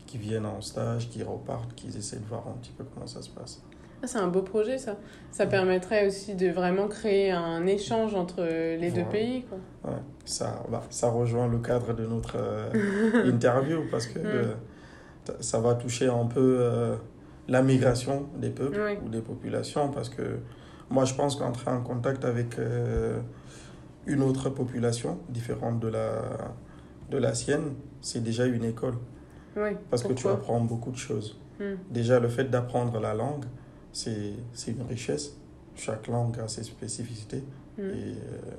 [0.06, 3.22] qui viennent en stage, qui repartent, qui essaient de voir un petit peu comment ça
[3.22, 3.62] se passe.
[4.02, 4.96] Ah, c'est un beau projet, ça.
[5.30, 9.44] Ça permettrait aussi de vraiment créer un échange entre les deux pays.
[9.44, 9.58] Quoi.
[9.90, 14.26] Ouais, ça, bah, ça rejoint le cadre de notre euh, interview parce que Mm.
[14.26, 14.54] euh,
[15.40, 16.96] ça va toucher un peu euh,
[17.48, 18.98] la migration des peuples Oui.
[19.04, 20.38] ou des populations parce que
[20.90, 23.18] moi je pense qu'entrer en contact avec euh,
[24.06, 26.10] une autre population différente de la,
[27.10, 28.94] de la sienne, c'est déjà une école
[29.56, 29.70] Oui.
[29.90, 31.38] parce que tu apprends beaucoup de choses.
[31.60, 31.74] Hmm.
[31.90, 33.44] Déjà le fait d'apprendre la langue,
[33.92, 34.32] c'est
[34.68, 35.36] une richesse.
[35.76, 37.42] Chaque langue a ses spécificités
[37.76, 37.82] Hmm.
[37.82, 38.52] et euh,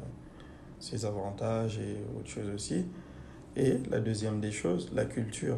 [0.80, 2.86] ses avantages et autres choses aussi.
[3.56, 5.58] Et la deuxième des choses, la culture.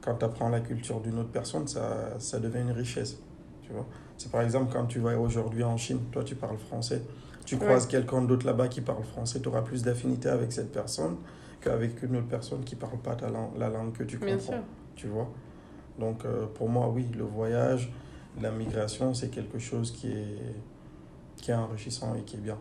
[0.00, 3.18] Quand tu apprends la culture d'une autre personne, ça, ça devient une richesse.
[3.62, 7.02] Tu vois C'est par exemple quand tu vas aujourd'hui en Chine, toi tu parles français,
[7.44, 7.60] tu Ouais.
[7.64, 11.16] croises quelqu'un d'autre là-bas qui parle français, tu auras plus d'affinité avec cette personne
[11.60, 14.52] qu'avec une autre personne qui parle pas ta langue, la langue que tu Bien comprends.
[14.54, 14.62] sûr.
[14.96, 15.30] Tu vois
[15.98, 17.92] Donc euh, pour moi, oui, le voyage,
[18.40, 20.54] la migration, c'est quelque chose qui est,
[21.36, 22.58] qui est enrichissant et qui est bien.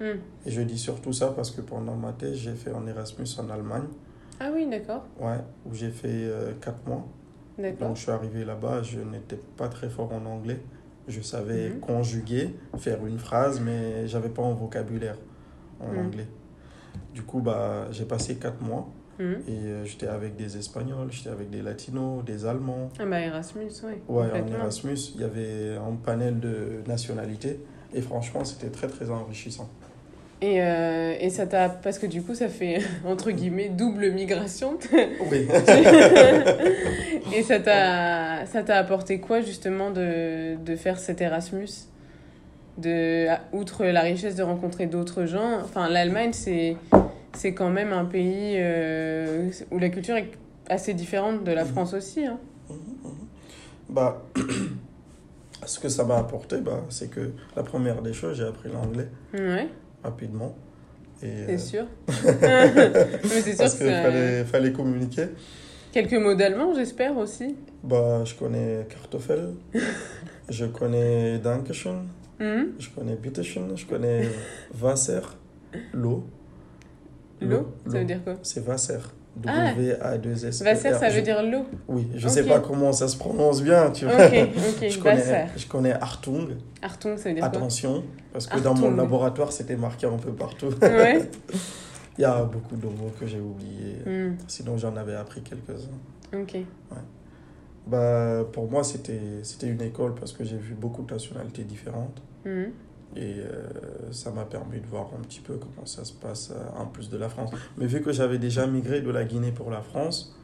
[0.00, 0.18] Hmm.
[0.46, 3.50] Et je dis surtout ça parce que pendant ma thèse, j'ai fait un Erasmus en
[3.50, 3.86] Allemagne,
[4.38, 5.04] Ah oui, d'accord.
[5.20, 7.04] ouais, où j'ai fait 4 mois.
[7.58, 7.88] D'accord.
[7.88, 10.60] Donc je suis arrivé là-bas, je n'étais pas très fort en anglais.
[11.08, 11.80] Je savais Mhm.
[11.80, 15.16] conjuguer, faire une phrase, mais j'avais pas un vocabulaire
[15.80, 15.98] en Mhm.
[16.06, 16.26] anglais.
[17.14, 18.88] Du coup, bah, j'ai passé 4 mois
[19.20, 19.32] Hmm.
[19.48, 22.88] et euh, j'étais avec des Espagnols, j'étais avec des Latinos, des Allemands.
[23.00, 23.94] Ah bah Erasmus, oui.
[24.08, 24.46] Ouais, en.
[24.46, 27.58] Erasmus, il y avait un panel de nationalités
[27.92, 29.68] et franchement, c'était très très enrichissant.
[30.40, 31.68] Et, euh, et ça t'a.
[31.68, 34.78] Parce que du coup, ça fait, entre guillemets, double migration.
[34.92, 35.48] Oui.
[37.34, 41.66] et ça t'a ça t'a apporté quoi, justement, de, de faire cet Erasmus?
[42.78, 46.76] De, Outre la richesse de rencontrer d'autres gens, enfin, l'Allemagne, c'est
[47.34, 50.30] c'est quand même un pays euh, où la culture est
[50.68, 51.70] assez différente de la Mhm.
[51.70, 52.24] France aussi.
[52.26, 52.38] Hein.
[53.88, 54.22] Bah,
[55.66, 59.08] ce que ça m'a apporté, bah, c'est que la première des choses, j'ai appris l'anglais
[59.34, 59.68] Ouais,
[60.02, 60.54] rapidement.
[61.22, 61.84] Et, c'est euh, sûr?
[62.08, 65.26] Mais sûr parce qu'il fallait, fallait communiquer.
[65.92, 67.56] Quelques mots d'allemand, j'espère aussi.
[67.82, 69.54] Bah, je connais Kartoffel,
[70.48, 72.06] je connais Dankeschön,
[72.40, 72.72] Mhm.
[72.78, 74.28] je connais Bitteschön, je connais
[74.80, 75.20] Wasser,
[75.92, 76.24] l'eau.
[77.40, 78.34] L'eau, ça veut dire quoi?
[78.42, 78.98] C'est Wasser.
[79.46, 79.72] Ah.
[79.72, 80.62] W-A-2-S.
[80.62, 81.64] Vasser, ça veut dire l'eau.
[81.86, 82.48] Oui, je sais Ok.
[82.48, 84.14] pas comment ça se prononce bien, tu vois.
[84.28, 84.44] Je,
[84.80, 84.98] Vasser.
[85.00, 86.48] connais, je connais Artung,
[86.82, 90.70] Artung, ça veut dire attention, parce que dans mon laboratoire, c'était marqué un peu partout.
[92.18, 93.98] Il y a beaucoup de mots que j'ai oubliés.
[94.04, 96.36] Hmm, Sinon, j'en avais appris quelques-uns.
[96.36, 96.56] Ok.
[97.86, 99.20] Bah, pour moi, c'était
[99.62, 102.20] une école parce que j'ai vu beaucoup de nationalités différentes.
[102.48, 102.72] Mhm.
[103.16, 106.78] Et euh, ça m'a permis de voir un petit peu comment ça se passe euh,
[106.80, 107.50] en plus de la France.
[107.78, 110.36] Mais vu que j'avais déjà migré de la Guinée pour la France,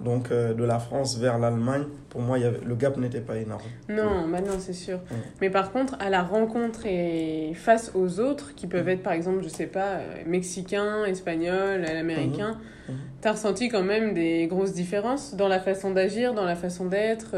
[0.00, 3.20] donc euh, de la France vers l'Allemagne, pour moi, il y avait, le gap n'était
[3.20, 3.62] pas énorme.
[3.88, 4.98] Non, bah non, c'est sûr.
[5.10, 5.16] Ouais.
[5.40, 9.42] Mais par contre, à la rencontre et face aux autres, qui peuvent être par exemple,
[9.42, 12.56] je sais pas, euh, mexicains, espagnols, américains,
[12.88, 12.94] Mhm.
[13.20, 17.34] t'as ressenti quand même des grosses différences dans la façon d'agir, dans la façon d'être.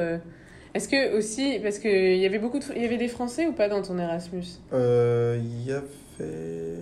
[0.75, 3.53] Est-ce que aussi, parce qu'il y avait beaucoup de, il y avait des Français ou
[3.53, 4.45] pas dans ton Erasmus?
[4.73, 6.79] Euh, Il y avait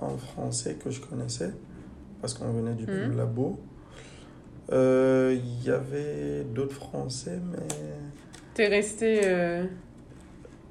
[0.00, 1.50] un Français que je connaissais,
[2.20, 3.16] parce qu'on venait du même Mhm.
[3.16, 3.58] labo.
[4.72, 7.66] Euh, Il y avait d'autres Français, mais
[8.54, 9.64] T'es resté euh,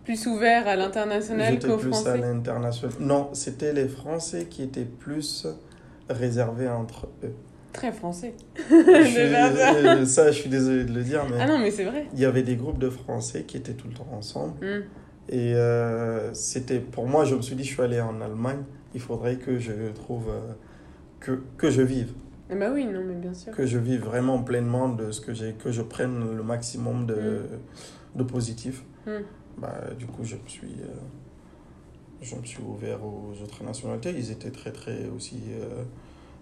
[0.06, 2.18] plus ouvert à l'international qu'aux plus à Français?
[2.20, 2.96] l'international.
[3.00, 5.46] Non, c'était les Français qui étaient plus
[6.10, 7.34] réservés entre eux.
[7.76, 8.34] Très français.
[8.70, 10.32] Je suis ça.
[10.32, 12.08] je suis désolé de le dire, mais Ah non, mais c'est vrai.
[12.14, 14.54] il y avait des groupes de Français qui étaient tout le temps ensemble.
[14.66, 14.84] Hmm.
[15.30, 19.02] Et euh, c'était pour moi, je me suis dit, je suis allé en Allemagne, il
[19.02, 20.54] faudrait que je trouve euh,
[21.20, 22.14] que, que je vive,
[22.52, 23.52] Ah bah oui, non, mais bien sûr.
[23.54, 27.42] que je vive vraiment pleinement de ce que j'ai, que je prenne le maximum de,
[28.16, 28.84] de positif.
[29.08, 29.12] Mm.
[29.58, 30.94] Bah, du coup, je me suis, euh,
[32.22, 34.14] je me suis ouvert aux autres nationalités.
[34.16, 35.84] Ils étaient très très aussi euh,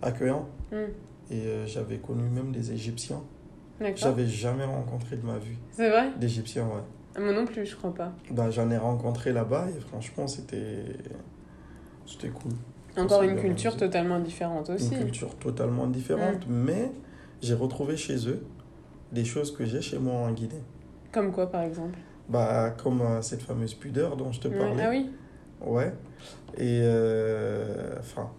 [0.02, 0.48] accueillants.
[0.72, 0.92] Hmm.
[1.32, 3.22] Et euh, j'avais connu même des Égyptiens.
[3.96, 6.12] J'avais jamais rencontré de ma vie C'est vrai?
[6.18, 6.84] d'Égyptiens, ouais.
[7.16, 8.12] Ah, Moi non plus, je crois pas.
[8.32, 10.86] Bah, j'en ai rencontré là-bas et franchement, c'était
[12.06, 12.54] c'était cool.
[12.98, 14.94] Encore une culture totalement différente aussi.
[14.96, 16.92] Une culture totalement différente, mais
[17.42, 18.46] j'ai retrouvé chez eux
[19.12, 20.64] des choses que j'ai chez moi en Guinée.
[21.12, 21.98] Comme quoi, par exemple?
[22.30, 24.84] Bah, comme euh, cette fameuse pudeur dont je te parlais.
[24.84, 25.10] Ah oui?
[25.62, 25.94] Ouais.
[26.58, 28.30] Et euh, enfin,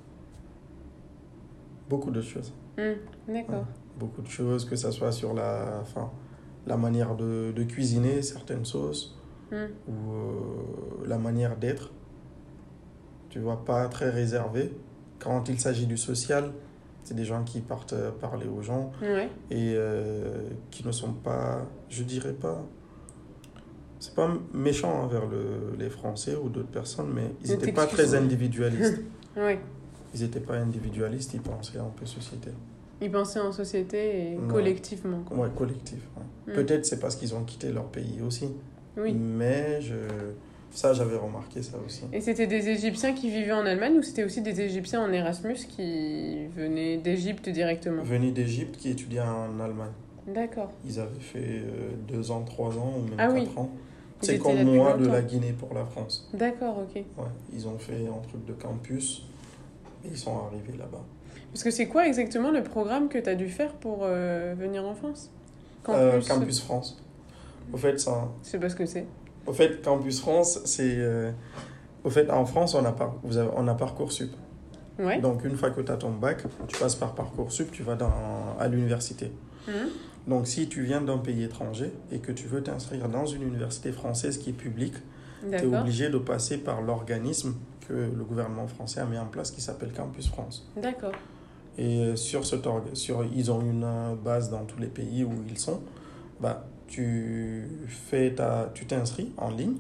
[1.89, 2.53] beaucoup de choses.
[3.29, 3.65] D'accord.
[3.99, 6.11] Beaucoup de choses, que ce soit sur la, enfin,
[6.67, 9.19] la manière de, de cuisiner certaines sauces
[9.53, 9.67] Hmm.
[9.89, 11.93] ou euh, la manière d'être.
[13.29, 14.73] Tu vois, pas très réservé.
[15.19, 16.51] Quand il s'agit du social,
[17.05, 19.29] c'est des gens qui partent euh, parler aux gens Ouais.
[19.51, 22.65] et euh, qui ne sont pas, je dirais pas,
[24.01, 28.15] c'est pas méchant envers le, les Français ou d'autres personnes, mais ils n'étaient pas très
[28.15, 29.03] individualistes.
[29.37, 29.59] Ouais.
[30.15, 32.51] Ils n'étaient pas individualistes, ils pensaient un peu société.
[33.01, 34.49] Ils pensaient en société et Ouais.
[34.49, 35.21] collectivement.
[35.27, 35.37] Quoi.
[35.39, 35.99] Ouais, collectif.
[36.17, 36.53] ouais.
[36.53, 36.57] Mm.
[36.57, 38.49] Peut-être c'est parce qu'ils ont quitté leur pays aussi.
[38.97, 39.13] Oui.
[39.13, 39.95] Mais je,
[40.71, 42.03] ça, j'avais remarqué ça aussi.
[42.13, 45.57] Et c'était des Égyptiens qui vivaient en Allemagne ou c'était aussi des Égyptiens en Erasmus
[45.69, 48.03] qui venaient d'Égypte directement?
[48.05, 49.91] Venus d'Égypte qui étudiaient en Allemagne.
[50.29, 50.73] D'accord.
[50.87, 53.49] Ils avaient fait euh, deux ans, trois ans ou même Ah quatre oui.
[53.57, 53.69] ans.
[54.21, 56.31] C'est comme moi de la Guinée pour la France.
[56.33, 56.95] D'accord, ok.
[57.19, 59.27] Ouais, ils ont fait un truc de campus
[60.11, 61.03] ils sont arrivés là-bas.
[61.53, 64.85] Parce que c'est quoi exactement le programme que tu as dû faire pour euh, venir
[64.85, 65.31] en France?
[65.89, 67.03] Euh, Campus, campus France.
[67.73, 69.07] Au fait, ça, Je sais pas ce que c'est.
[69.47, 70.97] au fait, Campus France, c'est.
[70.99, 71.31] euh,
[72.03, 74.31] au fait, en France, on a, par, vous avez, on a Parcoursup.
[74.99, 75.21] Ouais.
[75.21, 78.13] Donc, une fois que tu as ton bac, tu passes par Parcoursup, tu vas dans,
[78.59, 79.33] à l'université.
[79.69, 79.89] Mhm.
[80.29, 83.93] Donc, si tu viens d'un pays étranger et que tu veux t'inscrire dans une université
[83.93, 84.95] française qui est publique,
[85.51, 87.55] tu es obligé de passer par l'organisme
[87.89, 90.67] que le gouvernement français a mis en place qui s'appelle Campus France.
[90.77, 91.13] D'accord.
[91.77, 95.33] Et sur cet org- sur, ils ont une euh, base dans tous les pays où
[95.49, 95.81] ils sont.
[96.41, 99.77] Bah, tu fais ta, tu t'inscris en ligne.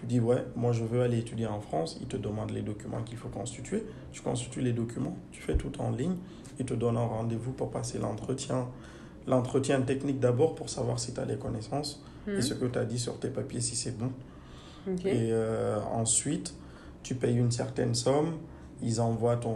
[0.00, 1.96] Tu dis ouais, moi je veux aller étudier en France.
[2.02, 3.84] Ils te demandent les documents qu'il faut constituer.
[4.12, 5.16] Tu constitues les documents.
[5.32, 6.16] Tu fais tout en ligne.
[6.58, 8.66] Ils te donnent un rendez-vous pour passer l'entretien.
[9.26, 12.84] L'entretien technique d'abord pour savoir si tu as les connaissances et ce que tu as
[12.84, 14.10] dit sur tes papiers si c'est bon.
[15.06, 16.54] Et euh, ensuite,
[17.06, 18.32] tu payes une certaine somme.
[18.82, 19.54] Ils envoient ton.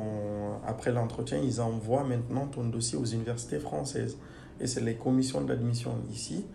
[0.64, 4.16] Après l'entretien, ils envoient maintenant ton dossier aux universités françaises.
[4.60, 6.46] Et c'est les commissions d'admission ici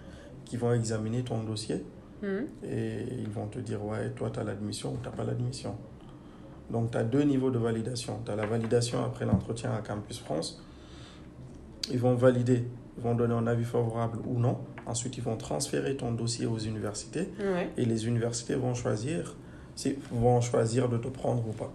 [0.45, 1.84] qui vont examiner ton dossier
[2.21, 2.45] Mhm.
[2.63, 5.75] et ils vont te dire ouais, toi, tu as l'admission ou tu n'as pas l'admission.
[6.71, 8.19] Donc, tu as deux niveaux de validation.
[8.25, 10.63] Tu as la validation après l'entretien à Campus France.
[11.91, 12.63] Ils vont valider,
[12.97, 14.58] ils vont donner un avis favorable ou non.
[14.88, 17.69] Ensuite, ils vont transférer ton dossier aux universités Ouais.
[17.77, 19.36] et les universités vont choisir,
[19.76, 21.72] si- vont choisir de te prendre ou pas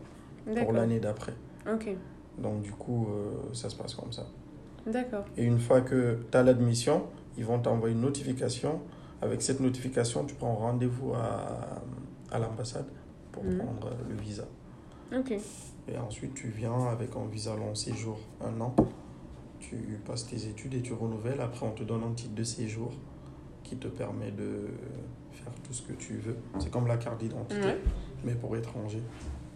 [0.61, 1.35] pour l'année d'après.
[1.73, 1.95] Ok.
[2.39, 4.27] Donc du coup, euh, ça se passe comme ça.
[4.87, 5.25] D'accord.
[5.37, 7.05] Et une fois que tu as l'admission,
[7.37, 8.81] ils vont t'envoyer une notification.
[9.23, 11.83] Avec cette notification, tu prends rendez-vous à,
[12.35, 12.87] à l'ambassade
[13.33, 13.59] pour Mhm.
[13.59, 14.45] prendre le visa.
[15.15, 15.33] Ok.
[15.89, 18.75] Et ensuite, tu viens avec un visa long séjour, un an.
[19.59, 21.41] Tu passes tes études et tu renouvelles.
[21.43, 22.93] Après, on te donne un titre de séjour
[23.63, 24.69] qui te permet de
[25.42, 26.37] faire tout ce que tu veux.
[26.59, 27.79] C'est comme la carte d'identité, Ouais.
[28.24, 29.03] mais pour étrangers.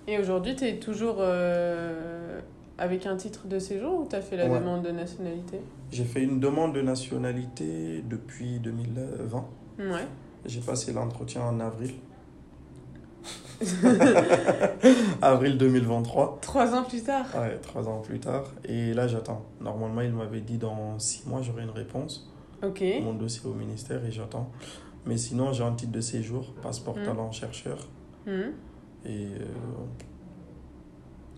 [0.06, 2.40] Et aujourd'hui, tu es toujours euh,
[2.78, 4.58] avec un titre de séjour ou tu as fait la Ouais.
[4.58, 5.60] demande de nationalité?
[5.90, 9.44] J'ai fait une demande de nationalité depuis 2020.
[9.78, 10.06] Ouais.
[10.46, 11.94] J'ai passé l'entretien en avril.
[15.22, 16.38] avril 2023.
[16.42, 17.26] Trois ans plus tard.
[17.34, 18.44] Ouais, trois ans plus tard.
[18.64, 19.42] Et là, j'attends.
[19.60, 22.30] Normalement, il m'avait dit dans six mois, j'aurai une réponse.
[22.62, 22.82] Ok.
[23.02, 24.50] Mon dossier au ministère et j'attends.
[25.06, 27.04] Mais sinon, j'ai un titre de séjour, passeport Mm.
[27.04, 27.88] talent chercheur.
[28.26, 28.30] Et,
[29.08, 29.44] euh,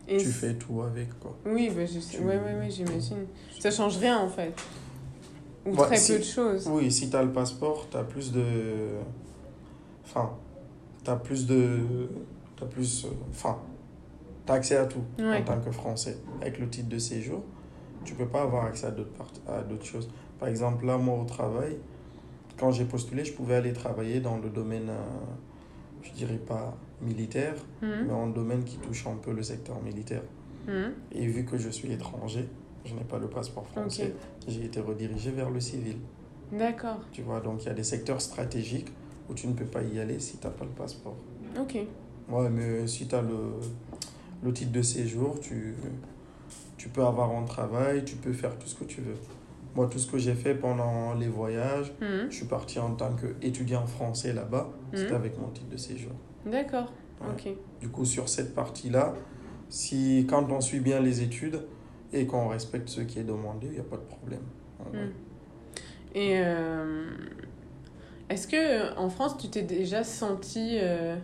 [0.08, 1.36] Et tu fais tout avec, quoi.
[1.44, 2.16] Oui, bah, je sais.
[2.18, 3.26] Tu- Ouais, ouais, ouais, j'imagine.
[3.58, 4.54] Ça change rien en fait.
[5.66, 6.68] Ou Ouais, très si- peu de choses.
[6.68, 8.44] Oui, si tu as le passeport, tu as plus de.
[10.04, 10.30] Enfin,
[11.04, 11.80] tu as plus de.
[12.56, 13.04] Tu as plus.
[13.04, 13.58] euh, Enfin,
[14.46, 15.38] tu as accès à tout Ouais.
[15.38, 16.18] en tant que Français.
[16.40, 17.42] Avec le titre de séjour,
[18.04, 20.08] tu peux pas avoir accès à d'autres part- à d'autres choses.
[20.38, 21.76] Par exemple, là, moi, au travail,
[22.58, 25.00] quand j'ai postulé, je pouvais aller travailler dans le domaine, euh,
[26.02, 28.06] je dirais pas militaire, Mhm.
[28.06, 30.22] mais en domaine qui touche un peu le secteur militaire.
[30.66, 30.92] Mhm.
[31.12, 32.48] Et vu que je suis étranger,
[32.84, 34.14] je n'ai pas le passeport français,
[34.48, 35.96] j'ai été redirigé vers le civil.
[36.52, 37.00] D'accord.
[37.12, 38.88] Tu vois, donc il y a des secteurs stratégiques
[39.28, 41.16] où tu ne peux pas y aller si tu n'as pas le passeport.
[41.60, 41.76] Ok.
[42.30, 43.36] Ouais, mais si tu as le,
[44.42, 45.74] le titre de séjour, tu,
[46.76, 49.16] tu peux avoir un travail, tu peux faire tout ce que tu veux.
[49.76, 52.28] Moi, tout ce que j'ai fait pendant les voyages, Mhm.
[52.30, 55.16] je suis parti en tant qu'étudiant français là-bas, c'était Mhm.
[55.16, 56.12] avec mon titre de séjour.
[56.46, 56.90] D'accord.
[57.20, 57.26] Ouais.
[57.32, 57.54] Ok.
[57.82, 59.14] Du coup, sur cette partie-là,
[59.68, 61.60] si, quand on suit bien les études
[62.12, 64.40] et qu'on respecte ce qui est demandé, il n'y a pas de problème.
[64.80, 64.98] Ouais.
[64.98, 65.10] Mhm.
[66.14, 67.10] Et euh,
[68.30, 71.16] est-ce que en France, tu t'es déjà senti euh,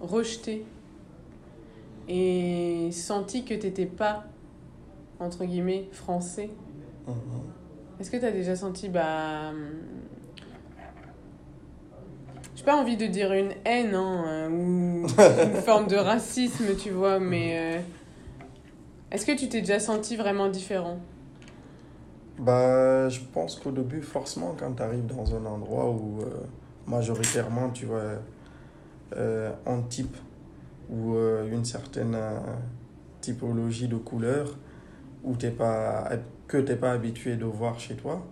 [0.00, 0.64] rejeté?
[2.08, 4.26] Et senti que t'étais pas
[5.18, 6.50] entre guillemets français?
[8.00, 9.70] Est-ce que tu as déjà senti bah hum,
[12.54, 16.90] j'ai pas envie de dire une haine hein, euh, ou une forme de racisme, tu
[16.90, 17.80] vois, mais euh,
[19.10, 20.98] est-ce que tu t'es déjà senti vraiment différent?
[22.38, 26.26] Bah, je pense qu'au début, forcément, quand tu arrives dans un endroit où euh,
[26.86, 28.02] majoritairement tu vois
[29.16, 30.16] euh, un type
[30.90, 32.16] ou euh, une certaine
[33.20, 34.56] typologie de couleur
[35.24, 36.10] où t'es pas,
[36.46, 38.24] que tu n'es pas habitué de voir chez toi,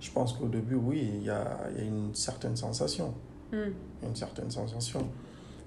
[0.00, 3.14] je pense qu'au début, oui, il y a, il y a une certaine sensation.
[3.52, 3.72] Hmm.
[4.04, 5.08] une certaine sensation.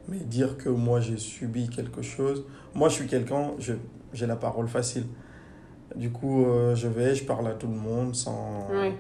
[0.08, 4.68] Mais dire que moi j'ai subi quelque chose, moi je suis quelqu'un, j'ai la parole
[4.68, 5.06] facile.
[5.96, 8.68] Du coup, euh, je vais, je parle à tout le monde sans.
[8.72, 8.96] Ouais.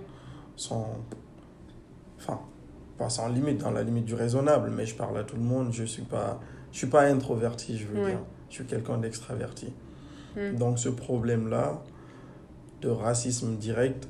[0.55, 0.97] sans
[2.17, 2.39] enfin,
[2.97, 5.69] pas sans limite, dans la limite du raisonnable, mais je parle à tout le monde.
[5.71, 6.39] Je suis pas,
[6.71, 8.19] je suis pas introverti, je veux dire.
[8.49, 9.73] Je suis quelqu'un d'extraverti.
[10.35, 10.55] Hmm.
[10.55, 11.81] Donc ce problème-là
[12.83, 14.07] de racisme direct,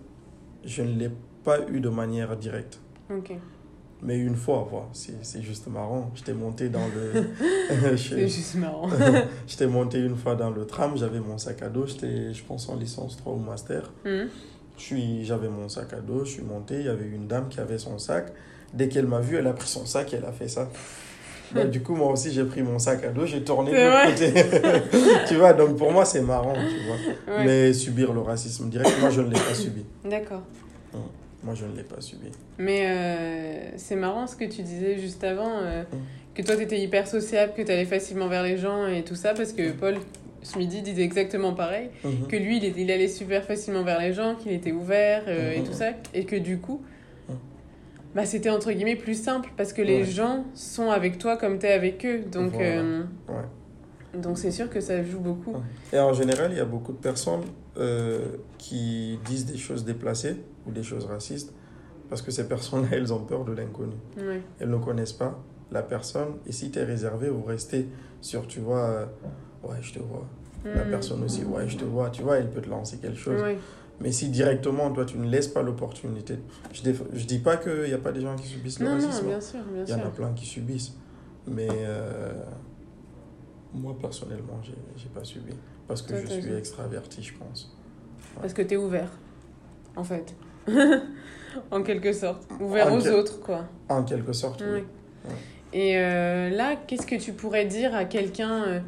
[0.66, 1.12] je ne l'ai
[1.44, 2.80] pas eu de manière directe.
[3.10, 3.34] Ok.
[4.02, 6.12] Mais une fois, voilà, c'est juste marrant.
[6.16, 7.24] J'étais monté dans le.
[7.98, 8.90] C'est juste marrant.
[9.48, 12.68] J'étais monté une fois dans le tram, j'avais mon sac à dos, j'étais, je pense,
[12.68, 13.92] en licence 3 ou master.
[14.04, 14.26] Hmm.
[14.76, 17.60] Suis- J'avais mon sac à dos, je suis monté, il y avait une dame qui
[17.62, 18.34] avait son sac.
[18.74, 20.68] Dès qu'elle m'a vu, elle a pris son sac et elle a fait ça.
[21.54, 24.10] Bah, du coup, moi aussi, j'ai pris mon sac à dos, j'ai tourné de l'autre
[24.10, 25.24] côté.
[25.28, 27.38] tu vois, donc pour moi, c'est marrant, tu vois.
[27.38, 27.46] Ouais.
[27.46, 29.86] Mais subir le racisme direct, moi, je ne l'ai pas subi.
[30.04, 30.42] D'accord.
[31.44, 32.28] Moi, je ne l'ai pas subi.
[32.58, 35.84] Mais euh, c'est marrant ce que tu disais juste avant, euh,
[36.34, 39.52] que toi t'étais hyper sociable, que t'allais facilement vers les gens et tout ça, parce
[39.52, 39.96] que Paul
[40.42, 42.28] ce midi disait exactement pareil, Mhm.
[42.28, 45.60] que lui il, il allait super facilement vers les gens, qu'il était ouvert euh, et
[45.60, 45.66] Mhm.
[45.68, 46.82] tout ça, et que du coup.
[48.16, 50.06] Bah, c'était entre guillemets plus simple, parce que les Ouais.
[50.06, 52.66] gens sont avec toi comme t'es avec eux, donc Voilà.
[52.82, 54.20] euh, Ouais.
[54.22, 55.56] donc c'est sûr que ça joue beaucoup.
[55.92, 57.44] Et en général, il y a beaucoup de personnes
[57.78, 61.54] euh, qui disent des choses déplacées ou des choses racistes
[62.10, 63.96] parce que ces personnes-là, elles ont peur de l'inconnu.
[64.18, 64.42] Ouais.
[64.60, 67.88] Elles ne connaissent pas la personne et si tu es réservé ou resté
[68.22, 69.06] sur, tu vois, euh,
[69.64, 70.26] ouais, je te vois.
[70.66, 70.90] La Mm.
[70.92, 73.42] personne aussi, ouais, je te vois, tu vois, elle peut te lancer quelque chose.
[74.02, 76.40] Mais si directement, toi, tu ne laisses pas l'opportunité.
[76.74, 78.98] Je ne je dis pas qu'il n'y a pas des gens qui subissent le Non,
[78.98, 79.28] non, racisme.
[79.28, 80.12] bien sûr, bien Il y en a sûr.
[80.12, 80.94] plein qui subissent.
[81.48, 82.34] Mais euh,
[83.74, 85.54] moi, personnellement, j'ai j'ai pas subi.
[85.88, 87.76] Parce que Toi, je suis extraverti, je pense.
[88.42, 89.12] Parce que t'es ouvert,
[89.96, 90.34] en fait.
[91.72, 92.48] en quelque sorte.
[92.60, 93.66] Ouvert En aux quel- autres, quoi.
[93.90, 94.84] En quelque sorte, oui.
[95.26, 95.34] Oui.
[95.74, 98.80] Et euh, là, qu'est-ce que tu pourrais dire à quelqu'un euh,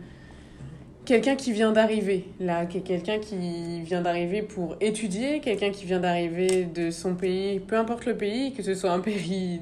[1.06, 6.66] quelqu'un qui vient d'arriver, là, quelqu'un qui vient d'arriver pour étudier, quelqu'un qui vient d'arriver
[6.66, 9.62] de son pays, peu importe le pays, que ce soit un pays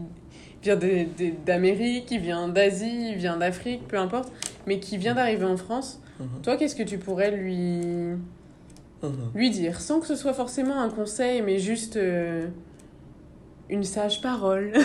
[0.63, 0.79] vient
[1.45, 4.31] d'Amérique, qui vient d'Asie, vient d'Afrique, peu importe,
[4.65, 6.41] mais qui vient d'arriver en France, mhm.
[6.41, 7.81] toi, qu'est-ce que tu pourrais lui,
[9.03, 9.11] mhm.
[9.35, 9.81] lui dire?
[9.81, 12.47] Sans que ce soit forcément un conseil, mais juste euh,
[13.69, 14.71] une sage parole.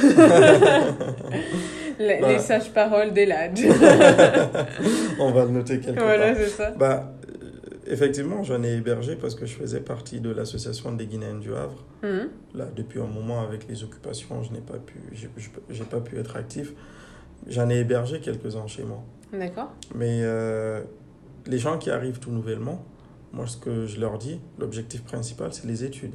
[1.99, 2.39] les, bah.
[2.39, 3.59] sages paroles d'Elad.
[5.19, 6.71] On va le noter quelque voilà, ça.
[6.73, 7.13] Bah,
[7.87, 11.85] effectivement, j'en ai hébergé parce que je faisais partie de l'association des Guinéens du Havre.
[12.03, 12.29] Mhm.
[12.55, 14.99] Là, depuis un moment, avec les occupations, je n'ai pas pu,
[15.71, 16.73] j'ai pas pu être actif.
[17.47, 19.03] J'en ai hébergé quelques-uns chez moi.
[19.33, 19.73] D'accord.
[19.95, 20.83] Mais euh,
[21.47, 22.85] les gens qui arrivent tout nouvellement,
[23.33, 26.15] moi, ce que je leur dis, l'objectif principal, c'est les études.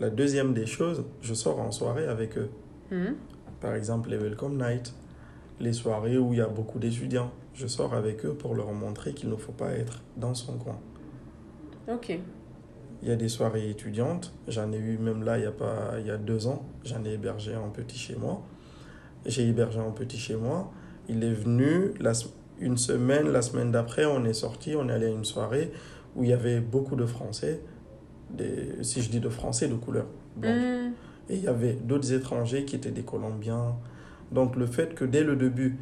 [0.00, 2.50] La deuxième des choses, je sors en soirée avec eux.
[2.90, 3.14] Mhm.
[3.60, 4.94] Par exemple, les Welcome Night,
[5.60, 7.30] les soirées où il y a beaucoup d'étudiants.
[7.54, 10.80] Je sors avec eux pour leur montrer qu'il ne faut pas être dans son coin.
[11.88, 12.18] Ok.
[13.02, 14.34] Il y a des soirées étudiantes.
[14.48, 16.66] J'en ai eu même là, il y a, pas, il y a deux ans.
[16.84, 18.42] J'en ai hébergé un petit chez moi.
[19.26, 20.72] J'ai hébergé un petit chez moi.
[21.08, 22.12] Il est venu la,
[22.58, 25.70] une semaine, la semaine d'après, on est sorti, on est allé à une soirée
[26.16, 27.60] où il y avait beaucoup de Français
[28.34, 30.06] des, si je dis de Français de couleur
[30.36, 30.92] mm.
[31.30, 33.76] Et il y avait d'autres étrangers qui étaient des Colombiens.
[34.30, 35.78] Donc le fait que dès le début,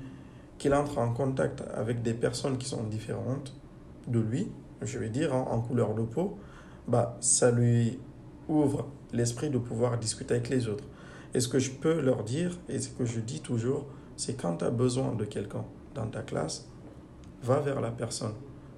[0.59, 3.53] qu'il entre en contact avec des personnes qui sont différentes
[4.07, 4.49] de lui,
[4.81, 6.39] je vais dire, hein, en couleur de peau,
[6.87, 7.99] bah, ça lui
[8.49, 10.85] ouvre l'esprit de pouvoir discuter avec les autres.
[11.35, 13.87] Et ce que je peux leur dire, et ce que je dis toujours,
[14.17, 16.69] c'est quand tu as besoin de quelqu'un dans ta classe,
[17.43, 18.35] va vers la personne.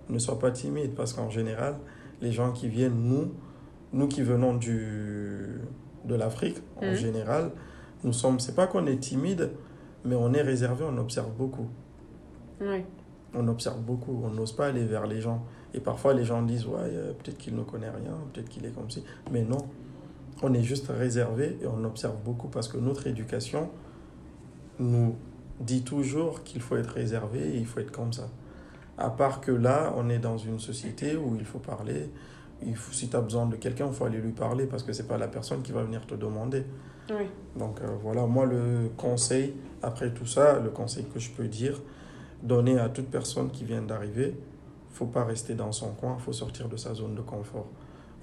[0.09, 1.77] Ne sois pas timide parce qu'en général,
[2.21, 3.33] les gens qui viennent, nous,
[3.95, 5.61] nous qui venons du,
[6.05, 6.95] de l'Afrique en mhm.
[6.95, 7.51] général,
[8.03, 9.51] nous sommes, c'est pas qu'on est timide,
[10.05, 11.69] mais on est réservé, on observe beaucoup.
[13.37, 15.45] On observe beaucoup, on n'ose pas aller vers les gens.
[15.75, 18.71] Et parfois les gens disent, ouais, euh, peut-être qu'il ne connaît rien, peut-être qu'il est
[18.71, 19.03] comme ci.
[19.33, 19.59] Mais non,
[20.43, 23.71] on est juste réservé et on observe beaucoup parce que notre éducation
[24.79, 25.17] nous
[25.61, 28.29] dit toujours qu'il faut être réservé et il faut être comme ça.
[28.99, 32.11] À part que là, on est dans une société où il faut parler,
[32.63, 34.93] il faut, si tu as besoin de quelqu'un, il faut aller lui parler parce que
[34.93, 36.65] c'est pas la personne qui va venir te demander.
[37.11, 37.27] Oui.
[37.57, 41.81] Donc euh, voilà, moi le conseil, après tout ça, le conseil que je peux dire,
[42.43, 44.35] donner à toute personne qui vient d'arriver,
[44.91, 47.67] faut pas rester dans son coin, faut sortir de sa zone de confort.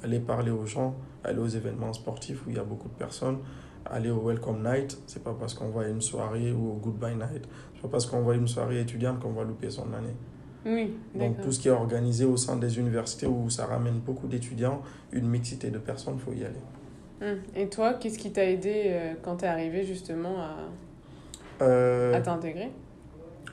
[0.04, 3.38] Aller parler aux gens, aller aux événements sportifs où il y a beaucoup de personnes,
[3.86, 7.16] aller au Welcome Night, c'est pas parce qu'on va à une soirée ou au Goodbye
[7.16, 10.16] Night, c'est pas parce qu'on va à une soirée étudiante qu'on va louper son année.
[10.66, 14.28] Oui, Donc tout ce qui est organisé au sein des universités où ça ramène beaucoup
[14.28, 14.82] d'étudiants,
[15.12, 16.62] une mixité de personnes, il faut y aller.
[17.22, 17.40] Hum.
[17.56, 22.22] Et toi, qu'est-ce qui t'a aidé euh, quand tu es arrivé justement à, euh, à
[22.22, 22.72] t'intégrer?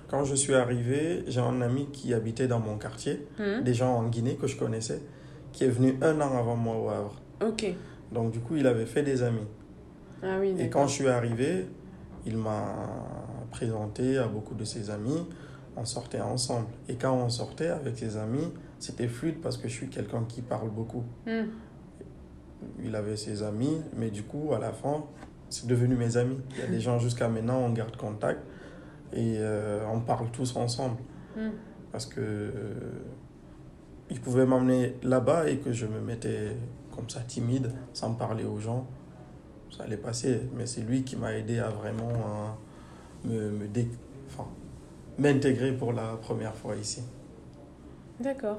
[0.08, 3.62] Quand je suis arrivé, j'ai un ami qui habitait dans mon quartier, hum.
[3.62, 5.00] des gens en Guinée que je connaissais,
[5.52, 7.20] qui est venu un an avant moi au Havre.
[7.42, 7.72] Ok.
[8.12, 9.46] Donc du coup, il avait fait des amis.
[10.22, 11.66] Ah oui, Et quand je suis arrivé,
[12.26, 12.74] il m'a
[13.50, 15.26] présenté à beaucoup de ses amis
[15.78, 16.66] on sortait ensemble.
[16.88, 20.42] Et quand on sortait avec ses amis, c'était fluide parce que je suis quelqu'un qui
[20.42, 21.04] parle beaucoup.
[21.26, 21.46] Hmm.
[22.82, 25.04] Il avait ses amis, mais du coup, à la fin,
[25.48, 26.38] c'est devenu mes amis.
[26.52, 28.40] Il y a des gens jusqu'à maintenant, on garde contact
[29.12, 30.96] et euh, on parle tous ensemble.
[31.36, 31.50] Hmm.
[31.92, 32.50] Parce que euh,
[34.10, 36.56] il pouvait m'emmener là-bas et que je me mettais
[36.94, 38.86] comme ça timide, sans parler aux gens.
[39.70, 42.10] Ça allait passer, mais c'est lui qui m'a aidé à vraiment
[43.26, 43.88] euh, me, me dé
[45.18, 47.02] m'intégrer pour la première fois ici.
[48.20, 48.58] D'accord.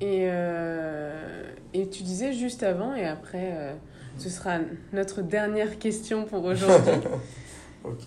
[0.00, 1.42] Et, euh,
[1.74, 3.74] et tu disais juste avant, et après, euh,
[4.18, 4.58] ce sera
[4.92, 6.92] notre dernière question pour aujourd'hui.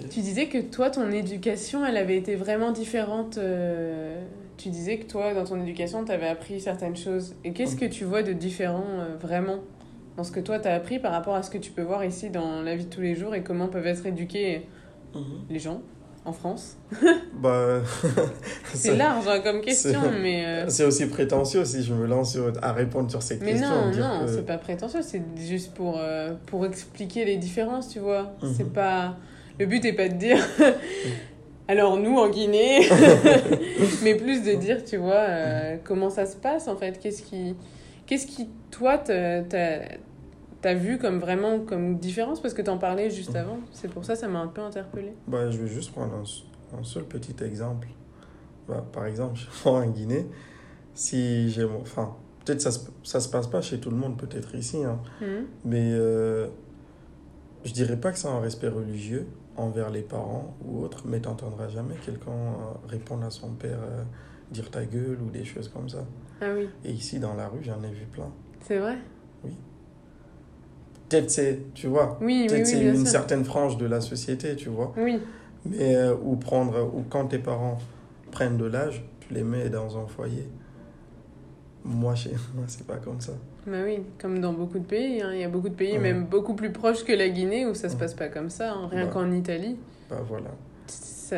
[0.09, 3.37] Tu disais que toi, ton éducation, elle avait été vraiment différente.
[3.37, 4.21] Euh,
[4.57, 7.33] tu disais que toi, dans ton éducation, tu avais appris certaines choses.
[7.45, 8.83] Et qu'est-ce que tu vois de différent
[9.21, 9.59] vraiment
[10.17, 12.03] dans ce que toi, tu as appris par rapport à ce que tu peux voir
[12.03, 14.67] ici dans la vie de tous les jours et comment peuvent être éduqués
[15.15, 15.21] mhm.
[15.49, 15.81] les gens?
[16.25, 16.77] En France
[17.33, 17.79] bah,
[18.73, 20.45] C'est large hein, comme question, mais...
[20.45, 23.69] Euh, c'est aussi prétentieux si je me lance à répondre sur ces mais questions.
[23.91, 27.99] Mais non, non, c'est pas prétentieux, c'est juste pour, euh, pour expliquer les différences, tu
[27.99, 28.33] vois.
[28.41, 28.53] Mhm.
[28.55, 29.15] C'est pas...
[29.59, 30.37] Le but n'est pas de dire...
[31.67, 32.89] Alors nous en Guinée,
[34.01, 37.55] mais plus de dire, tu vois, euh, comment ça se passe en fait, qu'est-ce qui,
[38.07, 39.43] qu'est-ce qui toi, t'as
[40.61, 44.15] t'as vu comme vraiment comme différence parce que t'en parlais juste avant C'est pour ça
[44.15, 45.13] ça m'a un peu interpellé.
[45.27, 47.87] Bah, je vais juste prendre un, seul petit exemple.
[48.67, 50.27] Bah, par exemple, je en Guinée,
[50.93, 51.63] si j'ai...
[51.63, 52.71] Enfin, peut-être ça,
[53.03, 55.45] ça se passe pas chez tout le monde, peut-être ici, hein, hmm.
[55.65, 56.47] mais euh,
[57.63, 61.67] je dirais pas que c'est un respect religieux envers les parents ou autres, mais t'entendras
[61.67, 64.03] jamais quelqu'un euh, répondre à son père euh,
[64.51, 66.05] dire ta gueule ou des choses comme ça.
[66.41, 68.31] Ah oui, Et ici, dans la rue, j'en ai vu plein.
[68.61, 68.97] c'est vrai?
[71.09, 73.07] Peut-être c'est, tu vois, Oui, peut-être oui, c'est bien une sûr.
[73.07, 74.93] certaine frange de la société, tu vois.
[74.97, 75.19] Oui,
[75.65, 77.79] Mais, euh, ou prendre, ou quand tes parents
[78.31, 80.47] prennent de l'âge, tu les mets dans un foyer.
[81.83, 83.33] Moi, chez moi, c'est pas comme ça.
[83.65, 85.21] bah oui, comme dans beaucoup de pays.
[85.21, 85.31] hein.
[85.33, 85.99] Il y a beaucoup de pays, Ouais.
[85.99, 88.73] même beaucoup plus proches que la Guinée, où ça se passe pas comme ça.
[88.73, 88.87] hein.
[88.91, 89.11] Rien Ouais.
[89.11, 89.77] qu'en Italie,
[90.09, 90.49] Bah voilà.
[90.87, 91.37] ça...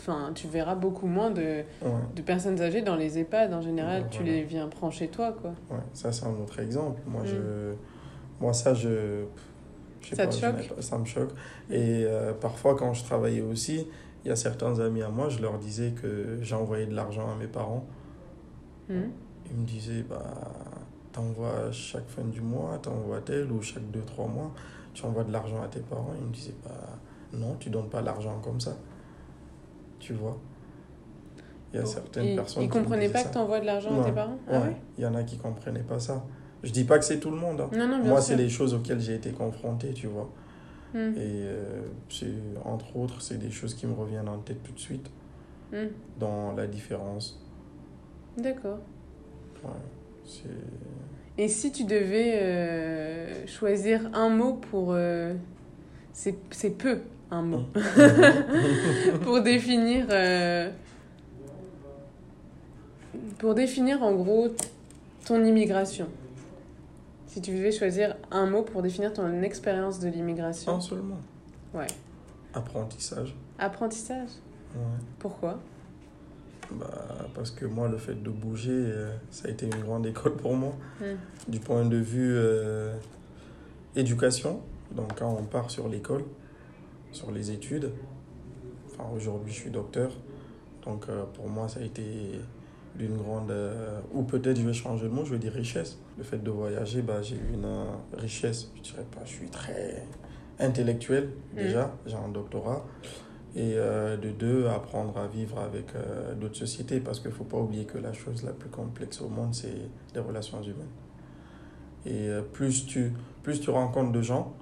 [0.00, 1.42] enfin, tu verras beaucoup moins de,
[1.82, 3.52] Ouais, de personnes âgées dans les EHPAD.
[3.52, 4.32] En général, Ouais, tu voilà.
[4.32, 5.50] les viens prendre chez toi, quoi.
[5.70, 5.82] ouais.
[5.92, 7.00] Ça, c'est un autre exemple.
[7.06, 7.26] Moi, Mm.
[7.26, 7.72] je,
[8.42, 9.24] moi ça, je.
[10.02, 11.30] je sais Ça te choque pas- Ça me choque.
[11.70, 13.86] Et euh, parfois, quand je travaillais aussi,
[14.24, 17.36] il y a certains amis à moi, je leur disais que j'envoyais de l'argent à
[17.36, 17.86] mes parents.
[18.88, 19.10] Hmm.
[19.50, 20.22] Ils me disaient, bah,
[21.12, 24.50] t'envoies chaque fin du mois, t'envoies tel, ou chaque 2-3 mois,
[24.94, 26.10] tu envoies de l'argent à tes parents.
[26.20, 26.70] Ils me disaient, bah,
[27.32, 28.76] non, tu donnes pas l'argent comme ça.
[30.00, 30.36] Tu vois
[31.72, 33.28] Il y a certaines Ils, personnes ils comprenaient pas ça.
[33.28, 34.38] que t'envoies de l'argent à tes parents?
[34.48, 34.76] Ah Ouais, ouais?
[34.98, 36.24] il y en a qui comprenaient pas ça.
[36.62, 37.60] Je dis pas que c'est tout le monde.
[37.60, 37.70] hein.
[37.76, 40.30] Non, non, bien Moi, c'est les choses auxquelles j'ai été confronté, tu vois.
[40.94, 41.12] Hmm.
[41.16, 42.26] Et euh, c'est,
[42.64, 45.10] entre autres, c'est des choses qui me reviennent en tête tout de suite
[45.72, 45.86] Hmm.
[46.20, 47.40] dans la différence.
[48.36, 48.78] D'accord.
[49.64, 49.70] Ouais,
[50.26, 51.42] c'est...
[51.42, 54.88] Et si tu devais euh, choisir un mot pour...
[54.92, 55.32] euh,
[56.12, 56.98] c'est c'est peu,
[57.30, 57.62] un mot.
[59.22, 60.06] pour définir...
[60.10, 60.70] euh,
[63.38, 64.48] pour définir en gros
[65.24, 66.08] ton immigration.
[67.32, 70.74] Si tu devais choisir un mot pour définir ton expérience de l'immigration.
[70.74, 71.18] Un seulement.
[71.72, 71.86] Ouais.
[72.52, 73.34] Apprentissage.
[73.58, 74.28] Apprentissage.
[74.74, 74.82] Ouais.
[75.18, 75.58] Pourquoi?
[76.72, 80.36] Bah, parce que moi, le fait de bouger, euh, ça a été une grande école
[80.36, 80.74] pour moi.
[81.00, 81.16] Hmm.
[81.48, 82.94] Du point de vue euh,
[83.96, 84.60] éducation,
[84.94, 86.24] donc quand on part sur l'école,
[87.12, 87.92] sur les études,
[88.90, 90.12] enfin aujourd'hui je suis docteur,
[90.84, 92.40] donc euh, pour moi ça a été
[92.96, 95.98] d'une grande, euh, ou peut-être je vais changer le mot, je vais dire richesse.
[96.18, 97.84] Le fait de voyager, bah, j'ai eu une euh,
[98.16, 100.06] richesse, je dirais pas, je suis très
[100.58, 102.84] intellectuel déjà, j'ai un doctorat.
[103.54, 105.86] Et euh, de deux, apprendre à vivre avec
[106.40, 109.28] d'autres sociétés, parce qu'il ne faut pas oublier que la chose la plus complexe au
[109.28, 110.86] monde, c'est les relations humaines.
[112.06, 113.12] Et plus, tu,
[113.42, 114.54] plus tu rencontres de gens,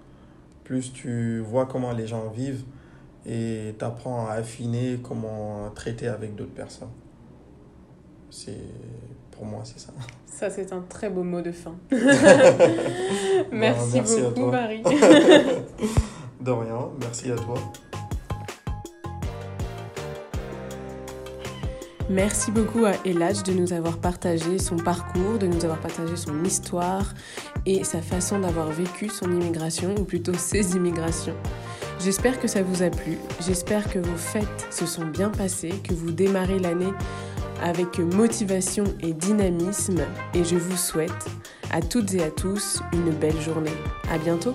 [0.64, 2.64] plus tu vois comment les gens vivent,
[3.26, 6.90] et tu apprends à affiner comment traiter avec d'autres personnes.
[8.30, 8.56] C'est,
[9.32, 9.92] pour moi, c'est ça.
[10.26, 11.74] Ça, c'est un très beau mot de fin.
[13.50, 14.50] Bah, merci, beaucoup.
[14.50, 14.82] Marie.
[16.40, 17.54] De rien, merci à toi.
[22.08, 26.42] Merci beaucoup à Eladj de nous avoir partagé son parcours, de nous avoir partagé son
[26.42, 27.14] histoire
[27.66, 31.36] et sa façon d'avoir vécu son immigration, ou plutôt ses immigrations.
[32.00, 35.94] J'espère que ça vous a plu, j'espère que vos fêtes se sont bien passées, que
[35.94, 36.92] vous démarrez l'année
[37.62, 40.00] avec motivation et dynamisme
[40.34, 41.26] et je vous souhaite
[41.70, 43.70] à toutes et à tous une belle journée.
[44.10, 44.54] À bientôt!